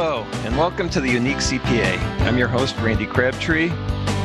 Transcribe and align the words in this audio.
Hello, 0.00 0.22
and 0.44 0.56
welcome 0.56 0.88
to 0.90 1.00
the 1.00 1.10
Unique 1.10 1.38
CPA. 1.38 1.98
I'm 2.20 2.38
your 2.38 2.46
host, 2.46 2.76
Randy 2.76 3.04
Crabtree. 3.04 3.70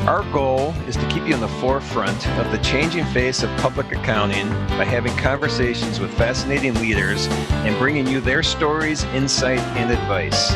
Our 0.06 0.22
goal 0.32 0.72
is 0.88 0.96
to 0.96 1.08
keep 1.08 1.26
you 1.28 1.34
in 1.34 1.40
the 1.40 1.48
forefront 1.48 2.28
of 2.38 2.52
the 2.52 2.60
changing 2.60 3.06
face 3.06 3.42
of 3.42 3.50
public 3.58 3.92
accounting 3.92 4.48
by 4.78 4.86
having 4.86 5.18
conversations 5.18 6.00
with 6.00 6.14
fascinating 6.14 6.76
leaders 6.76 7.26
and 7.66 7.76
bringing 7.80 8.06
you 8.06 8.22
their 8.22 8.44
stories, 8.44 9.04
insight, 9.16 9.58
and 9.76 9.90
advice. 9.90 10.50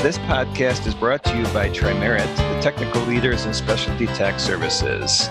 This 0.00 0.18
podcast 0.18 0.86
is 0.86 0.94
brought 0.94 1.24
to 1.24 1.36
you 1.36 1.42
by 1.46 1.68
Trimerit, 1.68 2.32
the 2.36 2.60
technical 2.62 3.02
leaders 3.02 3.46
in 3.46 3.54
specialty 3.54 4.06
tax 4.06 4.44
services. 4.44 5.28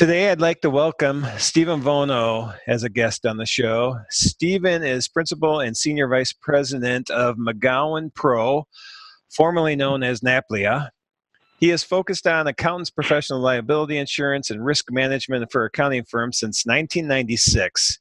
Today, 0.00 0.30
I'd 0.30 0.40
like 0.40 0.62
to 0.62 0.70
welcome 0.70 1.26
Stephen 1.36 1.82
Vono 1.82 2.54
as 2.66 2.84
a 2.84 2.88
guest 2.88 3.26
on 3.26 3.36
the 3.36 3.44
show. 3.44 3.98
Stephen 4.08 4.82
is 4.82 5.08
Principal 5.08 5.60
and 5.60 5.76
Senior 5.76 6.08
Vice 6.08 6.32
President 6.32 7.10
of 7.10 7.36
McGowan 7.36 8.14
Pro, 8.14 8.66
formerly 9.28 9.76
known 9.76 10.02
as 10.02 10.22
NAPLIA. 10.22 10.88
He 11.58 11.68
has 11.68 11.84
focused 11.84 12.26
on 12.26 12.46
accountants' 12.46 12.88
professional 12.88 13.40
liability 13.40 13.98
insurance 13.98 14.48
and 14.48 14.64
risk 14.64 14.90
management 14.90 15.52
for 15.52 15.66
accounting 15.66 16.04
firms 16.04 16.38
since 16.38 16.64
1996. 16.64 17.98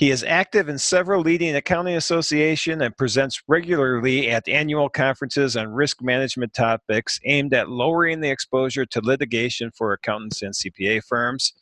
He 0.00 0.10
is 0.10 0.24
active 0.24 0.70
in 0.70 0.78
several 0.78 1.20
leading 1.20 1.54
accounting 1.54 1.94
associations 1.94 2.80
and 2.80 2.96
presents 2.96 3.42
regularly 3.46 4.30
at 4.30 4.48
annual 4.48 4.88
conferences 4.88 5.58
on 5.58 5.68
risk 5.68 6.00
management 6.00 6.54
topics 6.54 7.20
aimed 7.26 7.52
at 7.52 7.68
lowering 7.68 8.22
the 8.22 8.30
exposure 8.30 8.86
to 8.86 9.00
litigation 9.02 9.70
for 9.70 9.92
accountants 9.92 10.40
and 10.40 10.54
CPA 10.54 11.04
firms. 11.04 11.52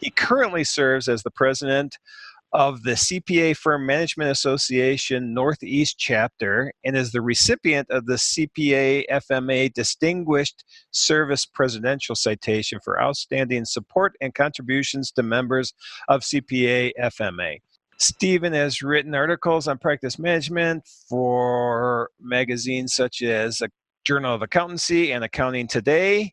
He 0.00 0.08
currently 0.08 0.64
serves 0.64 1.06
as 1.06 1.22
the 1.22 1.30
president 1.30 1.98
of 2.54 2.82
the 2.82 2.92
CPA 2.92 3.58
Firm 3.58 3.84
Management 3.84 4.30
Association 4.30 5.34
Northeast 5.34 5.98
chapter 5.98 6.72
and 6.86 6.96
is 6.96 7.12
the 7.12 7.20
recipient 7.20 7.90
of 7.90 8.06
the 8.06 8.14
CPA 8.14 9.04
FMA 9.10 9.70
Distinguished 9.70 10.64
Service 10.92 11.44
Presidential 11.44 12.14
Citation 12.14 12.78
for 12.82 12.98
outstanding 12.98 13.66
support 13.66 14.16
and 14.22 14.34
contributions 14.34 15.12
to 15.12 15.22
members 15.22 15.74
of 16.08 16.22
CPA 16.22 16.92
FMA. 16.98 17.58
Stephen 18.02 18.52
has 18.52 18.82
written 18.82 19.14
articles 19.14 19.68
on 19.68 19.78
practice 19.78 20.18
management 20.18 20.82
for 21.08 22.10
magazines 22.20 22.94
such 22.94 23.22
as 23.22 23.62
Journal 24.04 24.34
of 24.34 24.42
Accountancy 24.42 25.12
and 25.12 25.22
Accounting 25.22 25.68
Today. 25.68 26.32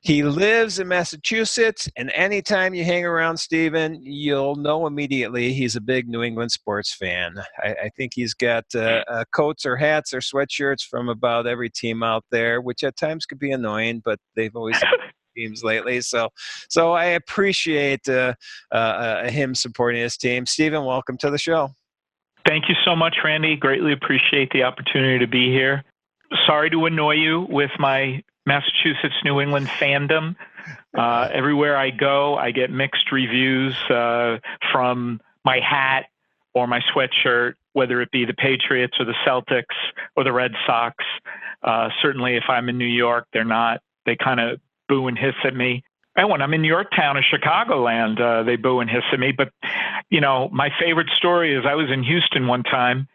He 0.00 0.22
lives 0.22 0.80
in 0.80 0.88
Massachusetts, 0.88 1.88
and 1.96 2.10
anytime 2.12 2.74
you 2.74 2.84
hang 2.84 3.04
around 3.04 3.36
Stephen, 3.36 4.00
you'll 4.02 4.56
know 4.56 4.86
immediately 4.86 5.52
he's 5.52 5.76
a 5.76 5.80
big 5.80 6.08
New 6.08 6.22
England 6.22 6.50
sports 6.50 6.92
fan. 6.92 7.34
I, 7.62 7.74
I 7.84 7.88
think 7.96 8.12
he's 8.14 8.34
got 8.34 8.64
uh, 8.74 9.02
uh, 9.08 9.24
coats 9.32 9.64
or 9.64 9.76
hats 9.76 10.12
or 10.12 10.18
sweatshirts 10.18 10.82
from 10.88 11.08
about 11.08 11.46
every 11.46 11.70
team 11.70 12.02
out 12.02 12.24
there, 12.32 12.60
which 12.60 12.82
at 12.82 12.96
times 12.96 13.26
could 13.26 13.38
be 13.38 13.52
annoying, 13.52 14.02
but 14.04 14.18
they've 14.34 14.54
always 14.56 14.80
teams 15.34 15.62
lately. 15.64 16.00
So, 16.00 16.30
so 16.68 16.92
I 16.92 17.04
appreciate 17.06 18.08
uh, 18.08 18.34
uh, 18.70 18.74
uh, 18.74 19.30
him 19.30 19.54
supporting 19.54 20.02
his 20.02 20.16
team. 20.16 20.46
Stephen, 20.46 20.84
welcome 20.84 21.16
to 21.18 21.30
the 21.30 21.38
show. 21.38 21.70
Thank 22.46 22.68
you 22.68 22.74
so 22.84 22.96
much, 22.96 23.16
Randy. 23.22 23.56
Greatly 23.56 23.92
appreciate 23.92 24.50
the 24.52 24.64
opportunity 24.64 25.18
to 25.20 25.28
be 25.28 25.50
here. 25.50 25.84
Sorry 26.46 26.70
to 26.70 26.86
annoy 26.86 27.14
you 27.14 27.46
with 27.48 27.70
my 27.78 28.22
Massachusetts 28.46 29.14
New 29.24 29.40
England 29.40 29.68
fandom. 29.68 30.36
Uh, 30.96 31.26
everywhere 31.32 31.74
I 31.74 31.88
go, 31.88 32.36
I 32.36 32.50
get 32.50 32.70
mixed 32.70 33.10
reviews 33.10 33.74
uh, 33.88 34.36
from 34.70 35.22
my 35.42 35.58
hat 35.58 36.04
or 36.54 36.66
my 36.66 36.80
sweatshirt, 36.94 37.54
whether 37.72 38.00
it 38.02 38.10
be 38.10 38.24
the 38.24 38.34
Patriots 38.34 38.98
or 39.00 39.06
the 39.06 39.14
Celtics 39.26 39.74
or 40.16 40.24
the 40.24 40.32
Red 40.32 40.52
Sox. 40.66 41.02
Uh, 41.62 41.88
certainly, 42.02 42.36
if 42.36 42.44
I'm 42.48 42.68
in 42.68 42.76
New 42.76 42.84
York, 42.84 43.26
they're 43.32 43.44
not. 43.44 43.80
They 44.04 44.16
kind 44.16 44.38
of 44.38 44.60
boo 44.92 45.08
and 45.08 45.18
hiss 45.18 45.34
at 45.44 45.54
me. 45.54 45.82
And 46.16 46.28
when 46.28 46.42
I'm 46.42 46.52
in 46.52 46.62
Yorktown 46.62 47.16
or 47.16 47.22
Chicagoland, 47.22 48.20
uh, 48.20 48.42
they 48.42 48.56
boo 48.56 48.80
and 48.80 48.90
hiss 48.90 49.04
at 49.10 49.18
me. 49.18 49.32
But, 49.32 49.50
you 50.10 50.20
know, 50.20 50.50
my 50.52 50.68
favorite 50.78 51.08
story 51.16 51.56
is 51.56 51.64
I 51.66 51.74
was 51.74 51.90
in 51.90 52.02
Houston 52.02 52.46
one 52.46 52.62
time 52.62 53.08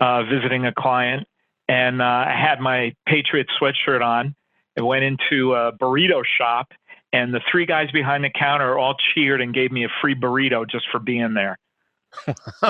uh, 0.00 0.24
visiting 0.24 0.66
a 0.66 0.74
client, 0.74 1.26
and 1.66 2.02
uh, 2.02 2.04
I 2.04 2.36
had 2.38 2.60
my 2.60 2.94
Patriot 3.06 3.46
sweatshirt 3.58 4.02
on 4.04 4.34
and 4.76 4.86
went 4.86 5.04
into 5.04 5.54
a 5.54 5.72
burrito 5.72 6.22
shop, 6.38 6.72
and 7.14 7.32
the 7.32 7.40
three 7.50 7.64
guys 7.64 7.90
behind 7.90 8.24
the 8.24 8.30
counter 8.30 8.78
all 8.78 8.96
cheered 9.14 9.40
and 9.40 9.54
gave 9.54 9.72
me 9.72 9.86
a 9.86 9.88
free 10.02 10.14
burrito 10.14 10.68
just 10.68 10.84
for 10.92 11.00
being 11.00 11.32
there. 11.32 11.56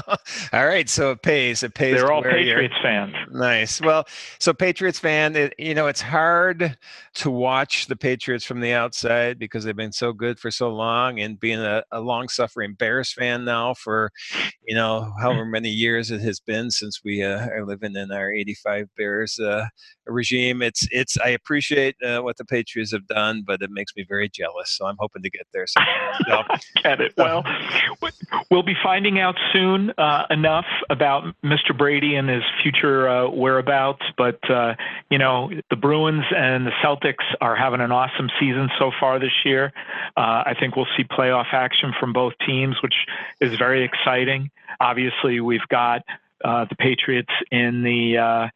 all 0.53 0.67
right, 0.67 0.89
so 0.89 1.13
it 1.13 1.23
pays. 1.23 1.63
It 1.63 1.75
pays. 1.75 1.95
They're 1.95 2.13
all 2.13 2.23
Patriots 2.23 2.75
fans. 2.83 3.15
Nice. 3.31 3.81
Well, 3.81 4.07
so 4.39 4.53
Patriots 4.53 4.99
fan, 4.99 5.37
it, 5.37 5.55
you 5.59 5.75
know, 5.75 5.87
it's 5.87 6.01
hard 6.01 6.77
to 7.15 7.31
watch 7.31 7.87
the 7.87 7.97
Patriots 7.97 8.45
from 8.45 8.61
the 8.61 8.73
outside 8.73 9.39
because 9.39 9.65
they've 9.65 9.77
been 9.77 9.93
so 9.93 10.13
good 10.13 10.39
for 10.39 10.51
so 10.51 10.71
long, 10.73 11.21
and 11.21 11.39
being 11.39 11.61
a, 11.61 11.83
a 11.93 12.01
long-suffering 12.01 12.75
Bears 12.75 13.13
fan 13.13 13.45
now 13.45 13.75
for, 13.75 14.11
you 14.67 14.75
know, 14.75 15.13
however 15.21 15.45
many 15.45 15.71
years 15.71 16.11
it 16.11 16.21
has 16.21 16.41
been 16.41 16.71
since 16.71 17.03
we 17.05 17.23
uh, 17.23 17.47
are 17.49 17.67
living 17.67 17.97
in 17.97 18.11
our 18.11 18.33
'85 18.33 18.89
Bears 18.97 19.39
uh, 19.39 19.67
regime. 20.07 20.63
It's 20.63 20.87
it's. 20.91 21.17
I 21.19 21.31
appreciate 21.31 21.97
uh, 22.05 22.21
what 22.21 22.37
the 22.37 22.45
Patriots 22.45 22.93
have 22.93 23.07
done, 23.07 23.43
but 23.47 23.63
it 23.63 23.71
makes 23.71 23.93
me 23.97 24.05
very 24.09 24.29
jealous. 24.29 24.71
So 24.71 24.87
I'm 24.87 24.97
hoping 24.99 25.23
to 25.23 25.31
get 25.31 25.47
there. 25.53 25.67
So, 25.67 25.81
Get 26.83 27.01
it? 27.01 27.15
Well, 27.17 27.45
we'll 28.51 28.63
be 28.63 28.77
finding 28.83 29.19
out 29.19 29.34
out 29.35 29.53
soon 29.53 29.93
uh, 29.99 30.25
enough 30.31 30.67
about 30.91 31.25
Mr. 31.43 31.77
Brady 31.77 32.17
and 32.17 32.29
his 32.29 32.43
future 32.63 33.09
uh, 33.09 33.29
whereabouts, 33.29 34.03
but 34.17 34.39
uh, 34.51 34.75
you 35.11 35.19
know 35.19 35.51
the 35.71 35.77
Bruins 35.77 36.25
and 36.35 36.67
the 36.67 36.73
Celtics 36.83 37.25
are 37.41 37.57
having 37.57 37.81
an 37.81 37.93
awesome 37.93 38.29
season 38.41 38.69
so 38.79 38.91
far 38.99 39.19
this 39.19 39.33
year. 39.45 39.73
Uh, 40.17 40.43
I 40.47 40.55
think 40.59 40.77
we'll 40.77 40.87
see 40.97 41.05
playoff 41.05 41.53
action 41.53 41.93
from 41.99 42.13
both 42.13 42.35
teams, 42.47 42.77
which 42.83 42.95
is 43.41 43.57
very 43.59 43.85
exciting. 43.85 44.51
Obviously, 44.81 45.41
we've 45.41 45.67
got 45.69 46.03
uh, 46.45 46.67
the 46.69 46.77
Patriots 46.77 47.33
in 47.51 47.83
the 47.83 48.19
uh, 48.19 48.49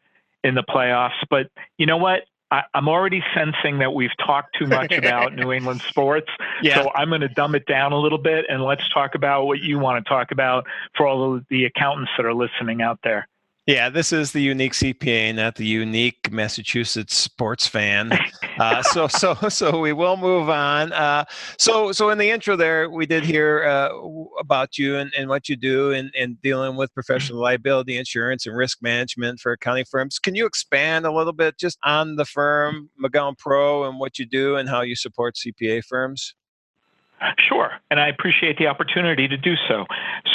in 0.43 0.55
the 0.55 0.63
playoffs, 0.63 1.19
but 1.29 1.49
you 1.77 1.85
know 1.85 1.97
what? 1.97 2.23
I, 2.51 2.63
am 2.73 2.89
already 2.89 3.23
sensing 3.35 3.79
that 3.79 3.93
we've 3.93 4.15
talked 4.25 4.55
too 4.57 4.67
much 4.67 4.91
about 4.97 5.33
New 5.33 5.51
England 5.51 5.81
sports. 5.81 6.29
Yeah. 6.61 6.81
So 6.81 6.91
I'm 6.93 7.09
going 7.09 7.21
to 7.21 7.27
dumb 7.29 7.55
it 7.55 7.65
down 7.65 7.91
a 7.91 7.99
little 7.99 8.17
bit 8.17 8.45
and 8.49 8.63
let's 8.63 8.87
talk 8.93 9.15
about 9.15 9.45
what 9.45 9.59
you 9.59 9.79
want 9.79 10.03
to 10.03 10.09
talk 10.09 10.31
about 10.31 10.65
for 10.95 11.07
all 11.07 11.35
of 11.35 11.45
the 11.49 11.65
accountants 11.65 12.11
that 12.17 12.25
are 12.25 12.33
listening 12.33 12.81
out 12.81 12.99
there. 13.03 13.27
Yeah, 13.69 13.87
this 13.87 14.11
is 14.11 14.31
the 14.31 14.41
unique 14.41 14.73
CPA, 14.73 15.35
not 15.35 15.53
the 15.53 15.63
unique 15.63 16.31
Massachusetts 16.31 17.15
sports 17.15 17.67
fan. 17.67 18.11
Uh, 18.59 18.83
so, 18.83 19.07
so, 19.07 19.33
so 19.47 19.79
we 19.79 19.93
will 19.93 20.17
move 20.17 20.49
on. 20.49 20.91
Uh, 20.91 21.23
so, 21.57 21.93
so 21.93 22.09
in 22.09 22.17
the 22.17 22.29
intro 22.29 22.57
there, 22.57 22.89
we 22.89 23.05
did 23.05 23.23
hear 23.23 23.63
uh, 23.63 23.89
about 24.37 24.77
you 24.77 24.97
and, 24.97 25.13
and 25.17 25.29
what 25.29 25.47
you 25.47 25.55
do 25.55 25.91
in, 25.91 26.11
in 26.13 26.37
dealing 26.43 26.75
with 26.75 26.93
professional 26.93 27.39
liability 27.39 27.97
insurance 27.97 28.45
and 28.45 28.57
risk 28.57 28.79
management 28.81 29.39
for 29.39 29.53
accounting 29.53 29.85
firms. 29.89 30.19
Can 30.19 30.35
you 30.35 30.45
expand 30.45 31.05
a 31.05 31.11
little 31.11 31.31
bit 31.31 31.57
just 31.57 31.77
on 31.85 32.17
the 32.17 32.25
firm 32.25 32.89
McGowan 33.01 33.37
Pro 33.37 33.85
and 33.85 33.97
what 33.97 34.19
you 34.19 34.25
do 34.25 34.57
and 34.57 34.67
how 34.67 34.81
you 34.81 34.97
support 34.97 35.35
CPA 35.35 35.85
firms? 35.85 36.35
Sure, 37.47 37.71
and 37.89 37.97
I 37.97 38.09
appreciate 38.09 38.57
the 38.57 38.67
opportunity 38.67 39.29
to 39.29 39.37
do 39.37 39.53
so. 39.69 39.85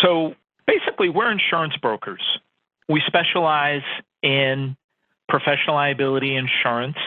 So, 0.01 0.35
basically, 0.67 1.11
we're 1.11 1.31
insurance 1.31 1.77
brokers. 1.77 2.23
We 2.89 3.03
specialize 3.07 3.83
in 4.23 4.77
professional 5.29 5.77
liability 5.77 6.37
insurance, 6.37 6.99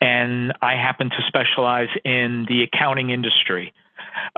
and 0.00 0.52
I 0.62 0.72
happen 0.72 1.10
to 1.10 1.16
specialize 1.28 1.88
in 2.04 2.46
the 2.48 2.62
accounting 2.62 3.10
industry. 3.10 3.72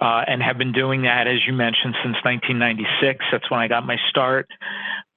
Uh, 0.01 0.23
and 0.27 0.43
have 0.43 0.59
been 0.59 0.73
doing 0.73 1.03
that, 1.03 1.27
as 1.27 1.39
you 1.47 1.53
mentioned, 1.53 1.95
since 2.03 2.17
1996. 2.23 3.25
That's 3.33 3.51
when 3.51 3.61
I 3.61 3.67
got 3.67 3.87
my 3.87 3.97
start. 4.09 4.47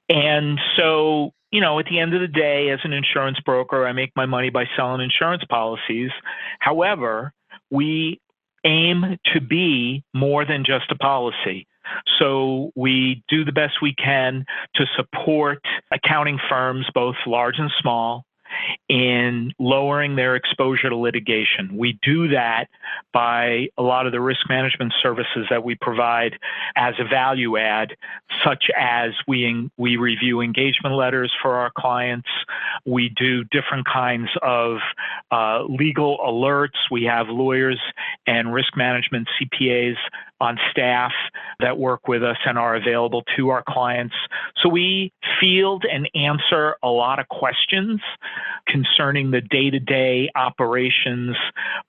And 0.10 0.60
so, 0.76 1.32
you 1.52 1.62
know, 1.62 1.80
at 1.80 1.86
the 1.86 2.00
end 2.00 2.14
of 2.14 2.22
the 2.22 2.28
day, 2.28 2.70
as 2.70 2.80
an 2.84 2.94
insurance 2.94 3.40
broker, 3.46 3.86
I 3.86 3.92
make 3.92 4.12
my 4.16 4.26
money 4.26 4.50
by 4.50 4.66
selling 4.76 5.02
insurance 5.02 5.44
policies. 5.50 6.12
However, 6.60 7.34
we 7.70 8.20
aim 8.64 9.18
to 9.34 9.42
be 9.42 10.04
more 10.14 10.46
than 10.46 10.64
just 10.66 10.92
a 10.92 10.96
policy. 10.96 11.68
So 12.20 12.72
we 12.76 13.24
do 13.28 13.46
the 13.46 13.52
best 13.52 13.82
we 13.82 13.94
can 13.94 14.46
to 14.76 14.86
support 14.96 15.64
accounting 15.92 16.40
firms, 16.50 16.88
both 16.94 17.16
large 17.26 17.56
and 17.58 17.72
small, 17.80 18.26
in 18.90 19.52
lowering 19.60 20.16
their 20.16 20.36
exposure 20.36 20.90
to 20.90 20.96
litigation. 20.96 21.78
We 21.78 22.00
do 22.02 22.30
that 22.30 22.68
by 23.14 23.68
a 23.78 23.82
lot 23.82 24.06
of 24.06 24.12
the 24.12 24.22
risk 24.22 24.50
management 24.50 24.94
services 25.02 25.48
that 25.50 25.64
we 25.64 25.76
provide 25.76 26.38
as 26.76 26.96
a 27.00 27.04
value 27.04 27.58
add, 27.58 27.96
such 28.44 28.66
as 28.78 29.12
we, 29.28 29.70
we 29.78 29.98
review 29.98 30.42
engagement 30.42 30.96
letters 30.96 31.34
for 31.42 31.56
our 31.56 31.72
clients, 31.78 32.30
We 32.88 33.10
do 33.10 33.44
different 33.46 33.86
kinds 33.86 34.30
of 34.42 34.78
uh, 35.32 35.64
legal 35.64 36.18
alerts. 36.20 36.78
We 36.90 37.04
have 37.04 37.28
lawyers 37.28 37.80
and 38.26 38.54
risk 38.54 38.78
management 38.78 39.28
CPAs 39.40 39.98
on 40.40 40.58
staff 40.72 41.12
that 41.60 41.78
work 41.78 42.08
with 42.08 42.24
us 42.24 42.38
and 42.46 42.58
are 42.58 42.76
available 42.76 43.24
to 43.36 43.50
our 43.50 43.64
clients. 43.68 44.16
So 44.62 44.70
we 44.70 45.12
field 45.40 45.84
and 45.92 46.10
answer 46.16 46.76
a 46.84 46.90
lot 46.90 47.20
of 47.20 47.28
questions 47.28 48.00
concerning 48.68 49.32
the 49.32 49.42
day 49.42 49.70
to 49.70 49.80
day 49.80 50.30
operations 50.36 51.36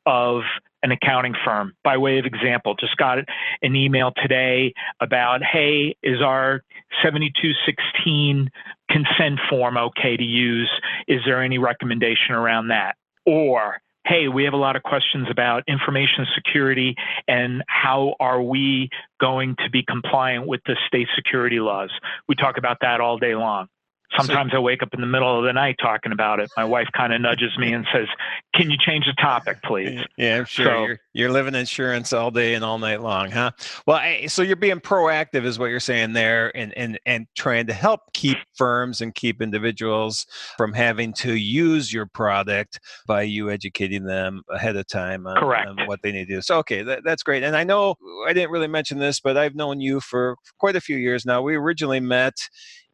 of 0.07 0.43
an 0.83 0.93
accounting 0.93 1.35
firm. 1.45 1.75
By 1.83 1.97
way 1.97 2.19
of 2.19 2.25
example, 2.25 2.75
just 2.79 2.97
got 2.97 3.19
an 3.63 3.77
email 3.77 4.13
today 4.17 4.73
about, 5.01 5.43
hey, 5.43 5.97
is 6.03 6.23
our 6.23 6.63
7216 7.03 8.51
consent 8.89 9.39
form 9.49 9.77
okay 9.77 10.17
to 10.17 10.25
use? 10.25 10.71
Is 11.07 11.21
there 11.27 11.43
any 11.43 11.59
recommendation 11.59 12.35
around 12.35 12.69
that? 12.69 12.97
Or, 13.27 13.79
hey, 14.07 14.29
we 14.29 14.45
have 14.45 14.55
a 14.55 14.59
lot 14.59 14.77
of 14.77 14.83
questions 14.83 15.29
about 15.31 15.65
information 15.69 16.27
security 16.35 16.95
and 17.27 17.63
how 17.69 18.15
are 18.21 18.43
we 18.43 18.89
going 19.21 19.57
to 19.65 19.71
be 19.71 19.83
compliant 19.83 20.47
with 20.47 20.61
the 20.67 20.77
state 20.87 21.09
security 21.15 21.61
laws? 21.61 21.91
We 22.29 22.35
talk 22.35 22.57
about 22.57 22.79
that 22.81 23.01
all 23.01 23.19
day 23.19 23.35
long. 23.35 23.69
Sometimes 24.17 24.53
so, 24.53 24.59
I 24.59 24.61
wake 24.61 24.83
up 24.83 24.95
in 24.95 25.01
the 25.01 25.07
middle 25.07 25.39
of 25.39 25.45
the 25.45 25.53
night 25.53 25.77
talking 25.81 26.13
about 26.13 26.41
it. 26.41 26.49
My 26.57 26.65
wife 26.65 26.89
kind 26.97 27.13
of 27.13 27.21
nudges 27.21 27.57
me 27.59 27.73
and 27.73 27.87
says, 27.93 28.07
"Can 28.55 28.71
you 28.71 28.79
change 28.79 29.05
the 29.05 29.13
topic, 29.21 29.63
please?" 29.63 30.01
Yeah, 30.17 30.39
I'm 30.39 30.45
sure. 30.47 30.67
So, 30.67 30.83
you're, 30.85 31.01
you're 31.13 31.31
living 31.31 31.55
insurance 31.55 32.13
all 32.13 32.31
day 32.31 32.55
and 32.55 32.65
all 32.65 32.79
night 32.79 33.03
long, 33.03 33.31
huh? 33.31 33.53
Well, 33.87 33.99
I, 33.99 34.27
so 34.27 34.43
you're 34.43 34.57
being 34.57 34.81
proactive, 34.81 35.45
is 35.45 35.59
what 35.59 35.67
you're 35.67 35.79
saying 35.79 36.15
there, 36.15 36.57
and 36.57 36.77
and 36.77 36.99
and 37.07 37.27
trying 37.37 37.67
to 37.67 37.73
help 37.73 38.01
keep 38.15 38.39
firms 38.57 39.01
and 39.01 39.15
keep 39.15 39.43
individuals 39.43 40.27
from 40.57 40.73
having 40.73 41.13
to 41.15 41.35
use 41.35 41.93
your 41.93 42.07
product 42.07 42.81
by 43.07 43.23
you 43.23 43.51
educating 43.51 44.05
them 44.05 44.43
ahead 44.51 44.77
of 44.77 44.87
time 44.87 45.27
on, 45.27 45.39
on 45.39 45.87
what 45.87 46.01
they 46.03 46.13
need 46.13 46.29
to 46.29 46.37
do. 46.37 46.43
So, 46.43 46.59
okay, 46.59 46.83
that, 46.83 47.03
that's 47.05 47.23
great. 47.23 47.43
And 47.43 47.57
I 47.57 47.65
know 47.65 47.95
I 48.27 48.33
didn't 48.33 48.51
really 48.51 48.69
mention 48.69 48.99
this, 48.99 49.21
but 49.21 49.37
I've 49.37 49.55
known 49.55 49.81
you 49.81 50.01
for 50.01 50.37
quite 50.59 50.77
a 50.77 50.81
few 50.81 50.97
years 50.97 51.27
now. 51.27 51.43
We 51.43 51.55
originally 51.55 52.01
met 52.01 52.35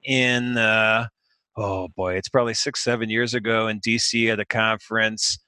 in 0.04 0.56
uh, 0.56 1.06
oh 1.56 1.88
boy, 1.88 2.14
it's 2.14 2.28
probably 2.28 2.54
six, 2.54 2.82
seven 2.82 3.10
years 3.10 3.34
ago 3.34 3.68
in 3.68 3.80
DC 3.80 4.32
at 4.32 4.40
a 4.40 4.44
conference. 4.44 5.38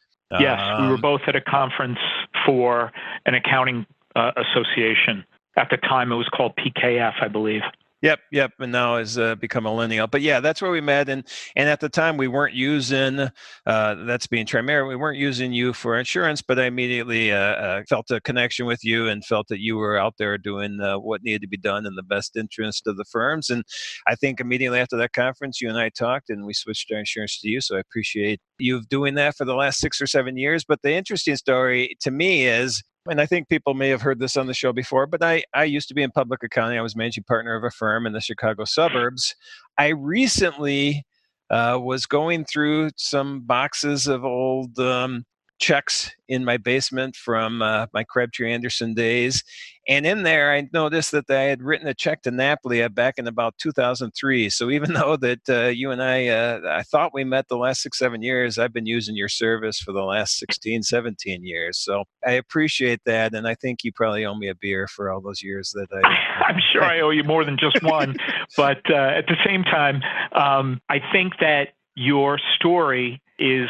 Yes, 0.40 0.60
um, 0.60 0.82
we 0.82 0.88
were 0.88 0.94
um, 0.94 1.00
both 1.00 1.20
at 1.26 1.36
a 1.36 1.40
conference 1.40 1.98
for 2.44 2.90
an 3.26 3.34
accounting 3.34 3.86
uh, 4.16 4.32
association. 4.36 5.24
At 5.56 5.68
the 5.70 5.76
time, 5.76 6.12
it 6.12 6.16
was 6.16 6.28
called 6.28 6.52
PKF, 6.56 7.14
I 7.22 7.28
believe. 7.28 7.62
Yep, 8.02 8.20
yep, 8.30 8.52
and 8.58 8.72
now 8.72 8.98
has 8.98 9.16
uh, 9.16 9.36
become 9.36 9.64
Allinial. 9.64 10.10
But 10.10 10.20
yeah, 10.20 10.40
that's 10.40 10.60
where 10.60 10.70
we 10.70 10.82
met, 10.82 11.08
and 11.08 11.26
and 11.56 11.66
at 11.66 11.80
the 11.80 11.88
time 11.88 12.18
we 12.18 12.28
weren't 12.28 12.54
using 12.54 13.20
uh, 13.64 13.94
that's 14.04 14.26
being 14.26 14.44
Trimerit. 14.44 14.86
We 14.86 14.96
weren't 14.96 15.16
using 15.16 15.54
you 15.54 15.72
for 15.72 15.98
insurance, 15.98 16.42
but 16.42 16.58
I 16.58 16.66
immediately 16.66 17.32
uh, 17.32 17.38
uh, 17.38 17.82
felt 17.88 18.10
a 18.10 18.20
connection 18.20 18.66
with 18.66 18.84
you 18.84 19.08
and 19.08 19.24
felt 19.24 19.48
that 19.48 19.60
you 19.60 19.76
were 19.76 19.96
out 19.96 20.14
there 20.18 20.36
doing 20.36 20.78
uh, 20.78 20.98
what 20.98 21.22
needed 21.22 21.40
to 21.40 21.48
be 21.48 21.56
done 21.56 21.86
in 21.86 21.94
the 21.94 22.02
best 22.02 22.36
interest 22.36 22.86
of 22.86 22.98
the 22.98 23.04
firms. 23.10 23.48
And 23.48 23.64
I 24.06 24.14
think 24.14 24.40
immediately 24.40 24.78
after 24.78 24.98
that 24.98 25.14
conference, 25.14 25.62
you 25.62 25.68
and 25.70 25.78
I 25.78 25.88
talked, 25.88 26.28
and 26.28 26.44
we 26.44 26.52
switched 26.52 26.92
our 26.92 26.98
insurance 26.98 27.40
to 27.40 27.48
you. 27.48 27.62
So 27.62 27.76
I 27.76 27.80
appreciate 27.80 28.40
you 28.58 28.82
doing 28.90 29.14
that 29.14 29.36
for 29.38 29.46
the 29.46 29.54
last 29.54 29.80
six 29.80 30.02
or 30.02 30.06
seven 30.06 30.36
years. 30.36 30.64
But 30.68 30.82
the 30.82 30.92
interesting 30.92 31.36
story 31.36 31.96
to 32.02 32.10
me 32.10 32.46
is 32.46 32.82
and 33.08 33.20
I 33.20 33.26
think 33.26 33.48
people 33.48 33.74
may 33.74 33.88
have 33.88 34.02
heard 34.02 34.18
this 34.18 34.36
on 34.36 34.46
the 34.46 34.54
show 34.54 34.72
before, 34.72 35.06
but 35.06 35.22
I, 35.22 35.44
I 35.54 35.64
used 35.64 35.88
to 35.88 35.94
be 35.94 36.02
in 36.02 36.10
public 36.10 36.42
accounting. 36.42 36.78
I 36.78 36.82
was 36.82 36.96
managing 36.96 37.24
partner 37.24 37.56
of 37.56 37.64
a 37.64 37.70
firm 37.70 38.06
in 38.06 38.12
the 38.12 38.20
Chicago 38.20 38.64
suburbs. 38.64 39.34
I 39.78 39.88
recently 39.88 41.04
uh, 41.50 41.78
was 41.80 42.06
going 42.06 42.44
through 42.44 42.90
some 42.96 43.40
boxes 43.40 44.06
of 44.06 44.24
old 44.24 44.78
um, 44.78 45.24
checks 45.58 46.10
in 46.28 46.44
my 46.44 46.56
basement 46.56 47.16
from 47.16 47.62
uh, 47.62 47.86
my 47.92 48.04
Crabtree 48.04 48.52
Anderson 48.52 48.94
days. 48.94 49.42
And 49.88 50.04
in 50.04 50.24
there, 50.24 50.52
I 50.52 50.68
noticed 50.72 51.12
that 51.12 51.30
I 51.30 51.42
had 51.42 51.62
written 51.62 51.86
a 51.86 51.94
check 51.94 52.22
to 52.22 52.30
NAPLIA 52.30 52.92
back 52.92 53.18
in 53.18 53.28
about 53.28 53.56
2003. 53.58 54.50
So 54.50 54.70
even 54.70 54.92
though 54.94 55.16
that 55.16 55.48
uh, 55.48 55.66
you 55.66 55.90
and 55.90 56.02
I, 56.02 56.28
uh, 56.28 56.60
I 56.68 56.82
thought 56.82 57.14
we 57.14 57.24
met 57.24 57.48
the 57.48 57.56
last 57.56 57.82
six, 57.82 57.98
seven 57.98 58.22
years, 58.22 58.58
I've 58.58 58.72
been 58.72 58.86
using 58.86 59.14
your 59.16 59.28
service 59.28 59.78
for 59.78 59.92
the 59.92 60.02
last 60.02 60.38
16, 60.38 60.82
17 60.82 61.44
years. 61.44 61.78
So 61.78 62.04
I 62.26 62.32
appreciate 62.32 63.00
that. 63.06 63.34
And 63.34 63.46
I 63.46 63.54
think 63.54 63.84
you 63.84 63.92
probably 63.92 64.24
owe 64.24 64.34
me 64.34 64.48
a 64.48 64.54
beer 64.54 64.88
for 64.88 65.10
all 65.10 65.20
those 65.20 65.42
years 65.42 65.72
that 65.74 65.88
I. 65.92 66.00
I'm 66.46 66.60
sure 66.72 66.82
I 66.82 67.00
owe 67.00 67.10
you 67.10 67.24
more 67.24 67.44
than 67.44 67.56
just 67.58 67.82
one. 67.82 68.16
but 68.56 68.80
uh, 68.90 68.94
at 68.94 69.26
the 69.26 69.36
same 69.44 69.62
time, 69.62 70.02
um, 70.32 70.80
I 70.88 71.00
think 71.12 71.34
that 71.40 71.68
your 71.94 72.38
story 72.56 73.22
is 73.38 73.68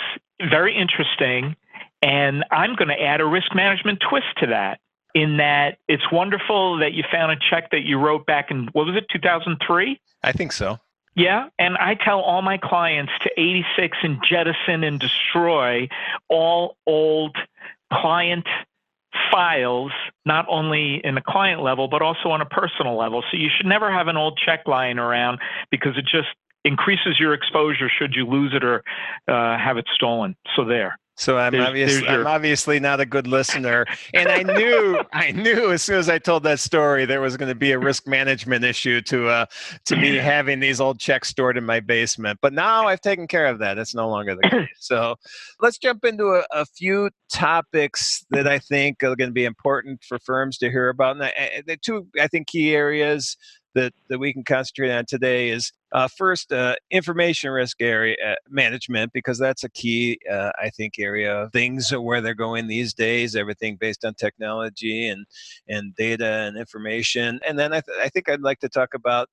very 0.51 0.77
interesting 0.77 1.57
and 2.03 2.45
I'm 2.51 2.75
going 2.77 2.89
to 2.89 3.03
add 3.03 3.21
a 3.21 3.25
risk 3.27 3.55
management 3.55 4.03
twist 4.09 4.27
to 4.39 4.47
that 4.49 4.81
in 5.17 5.39
that 5.39 5.79
it's 5.89 6.13
wonderful 6.13 6.79
that 6.79 6.93
you 6.93 7.03
found 7.11 7.33
a 7.33 7.37
check 7.37 7.71
that 7.71 7.85
you 7.85 7.99
wrote 7.99 8.27
back 8.27 8.51
in, 8.51 8.69
what 8.73 8.85
was 8.85 8.95
it, 8.97 9.07
2003? 9.11 9.99
I 10.23 10.33
think 10.33 10.53
so. 10.53 10.79
Yeah, 11.15 11.49
and 11.59 11.79
I 11.79 11.95
tell 11.95 12.21
all 12.21 12.43
my 12.43 12.59
clients 12.59 13.13
to 13.23 13.31
86 13.39 13.97
and 14.03 14.19
jettison 14.29 14.85
and 14.85 15.01
destroy 15.01 15.89
all 16.29 16.77
old 16.87 17.35
client 17.91 18.47
files, 19.33 19.93
not 20.27 20.45
only 20.51 21.01
in 21.03 21.15
the 21.15 21.23
client 21.23 21.63
level, 21.63 21.89
but 21.89 22.03
also 22.03 22.29
on 22.29 22.43
a 22.43 22.47
personal 22.47 22.99
level. 22.99 23.25
So 23.31 23.39
you 23.39 23.49
should 23.57 23.65
never 23.65 23.91
have 23.91 24.09
an 24.09 24.19
old 24.19 24.39
check 24.45 24.65
lying 24.67 24.99
around 24.99 25.39
because 25.71 25.97
it 25.97 26.05
just 26.05 26.29
increases 26.67 27.19
your 27.19 27.33
exposure 27.33 27.89
should 27.89 28.15
you 28.15 28.27
lose 28.27 28.53
it 28.55 28.63
or 28.63 28.85
uh, 29.29 29.57
have 29.57 29.79
it 29.79 29.87
stolen. 29.95 30.37
So 30.55 30.67
there. 30.67 30.99
So 31.17 31.39
I'm 31.39 31.53
there's, 31.53 31.67
obviously 31.67 32.01
there's 32.01 32.11
your... 32.11 32.21
I'm 32.21 32.27
obviously 32.27 32.81
not 32.81 33.01
a 33.01 33.07
good 33.07 33.27
listener, 33.27 33.87
and 34.13 34.29
I 34.29 34.43
knew 34.43 35.01
I 35.13 35.33
knew 35.33 35.73
as 35.73 35.83
soon 35.83 35.97
as 35.97 36.09
I 36.09 36.19
told 36.19 36.43
that 36.43 36.61
story 36.61 37.07
there 37.07 37.21
was 37.21 37.37
going 37.37 37.49
to 37.49 37.55
be 37.55 37.73
a 37.73 37.79
risk 37.79 38.07
management 38.07 38.65
issue 38.65 39.01
to 39.03 39.29
uh 39.29 39.47
to 39.87 39.97
me 39.97 40.17
having 40.17 40.61
these 40.61 40.81
old 40.81 40.99
checks 40.99 41.29
stored 41.29 41.57
in 41.57 41.65
my 41.65 41.81
basement. 41.81 42.39
But 42.43 42.53
now 42.53 42.87
I've 42.87 43.01
taken 43.01 43.27
care 43.27 43.47
of 43.47 43.59
that. 43.61 43.79
It's 43.79 43.95
no 43.95 44.09
longer 44.09 44.35
the 44.35 44.49
case. 44.49 44.69
So 44.79 45.17
let's 45.61 45.79
jump 45.79 46.05
into 46.05 46.27
a, 46.27 46.45
a 46.53 46.65
few 46.65 47.11
topics 47.33 48.25
that 48.31 48.47
I 48.47 48.59
think 48.59 49.03
are 49.03 49.17
going 49.17 49.31
to 49.31 49.35
be 49.35 49.45
important 49.45 50.05
for 50.05 50.19
firms 50.19 50.59
to 50.59 50.71
hear 50.71 50.91
about. 50.91 51.17
And 51.17 51.23
the, 51.23 51.63
the 51.67 51.77
two 51.77 52.07
I 52.21 52.29
think 52.29 52.47
key 52.47 52.75
areas 52.75 53.37
that, 53.77 53.93
that 54.09 54.19
we 54.19 54.33
can 54.33 54.43
concentrate 54.43 54.91
on 54.91 55.05
today 55.07 55.51
is 55.51 55.71
uh, 55.93 56.09
first 56.09 56.51
uh, 56.51 56.75
information 56.91 57.51
risk 57.51 57.81
area 57.81 58.17
uh, 58.27 58.35
management 58.49 59.13
because 59.13 59.39
that's 59.39 59.65
a 59.65 59.69
key 59.71 60.19
uh, 60.31 60.51
i 60.59 60.71
think 60.71 60.95
area 60.99 61.43
of 61.43 61.53
things 61.53 61.91
where 61.91 62.21
they're 62.21 62.35
going 62.35 62.67
these 62.67 62.95
days 62.95 63.37
everything 63.37 63.77
based 63.79 64.05
on 64.05 64.15
technology 64.15 65.09
and 65.09 65.27
and 65.69 65.95
data 65.95 66.27
and 66.27 66.57
information. 66.57 67.39
And 67.47 67.59
then 67.59 67.73
i, 67.73 67.81
th- 67.81 67.99
I 68.03 68.09
think 68.09 68.29
i'd 68.29 68.41
like 68.41 68.61
to 68.61 68.69
talk 68.69 68.95
about 68.95 69.29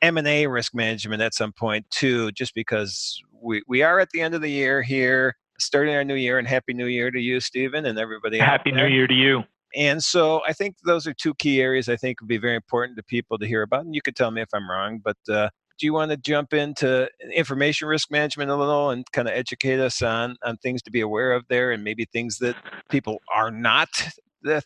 m&a 0.00 0.46
risk 0.46 0.74
management 0.74 1.22
at 1.22 1.34
some 1.34 1.52
point 1.52 1.88
too 1.90 2.32
just 2.32 2.54
because 2.54 3.22
we, 3.42 3.62
we 3.68 3.82
are 3.82 4.00
at 4.00 4.10
the 4.10 4.20
end 4.20 4.34
of 4.34 4.40
the 4.40 4.50
year 4.50 4.82
here 4.82 5.36
starting 5.58 5.94
our 5.94 6.04
new 6.04 6.14
year 6.14 6.38
and 6.38 6.48
happy 6.48 6.72
new 6.72 6.86
year 6.86 7.10
to 7.10 7.20
you 7.20 7.40
stephen 7.40 7.86
and 7.86 7.98
everybody 7.98 8.38
happy 8.38 8.72
new 8.72 8.86
year 8.86 9.06
to 9.06 9.14
you 9.14 9.44
and 9.74 10.02
so 10.02 10.42
I 10.46 10.52
think 10.52 10.76
those 10.84 11.06
are 11.06 11.14
two 11.14 11.34
key 11.34 11.60
areas 11.60 11.88
I 11.88 11.96
think 11.96 12.20
would 12.20 12.28
be 12.28 12.38
very 12.38 12.56
important 12.56 12.96
to 12.96 13.02
people 13.02 13.38
to 13.38 13.46
hear 13.46 13.62
about. 13.62 13.84
And 13.84 13.94
you 13.94 14.02
could 14.02 14.16
tell 14.16 14.30
me 14.30 14.42
if 14.42 14.48
I'm 14.52 14.68
wrong, 14.68 15.00
but 15.02 15.16
uh, 15.28 15.48
do 15.78 15.86
you 15.86 15.92
want 15.92 16.10
to 16.10 16.16
jump 16.16 16.52
into 16.52 17.08
information 17.34 17.88
risk 17.88 18.10
management 18.10 18.50
a 18.50 18.56
little 18.56 18.90
and 18.90 19.04
kind 19.12 19.28
of 19.28 19.34
educate 19.34 19.80
us 19.80 20.02
on 20.02 20.36
on 20.44 20.56
things 20.58 20.82
to 20.82 20.90
be 20.90 21.00
aware 21.00 21.32
of 21.32 21.44
there 21.48 21.72
and 21.72 21.82
maybe 21.82 22.04
things 22.04 22.38
that 22.38 22.56
people 22.90 23.20
are 23.34 23.50
not 23.50 23.88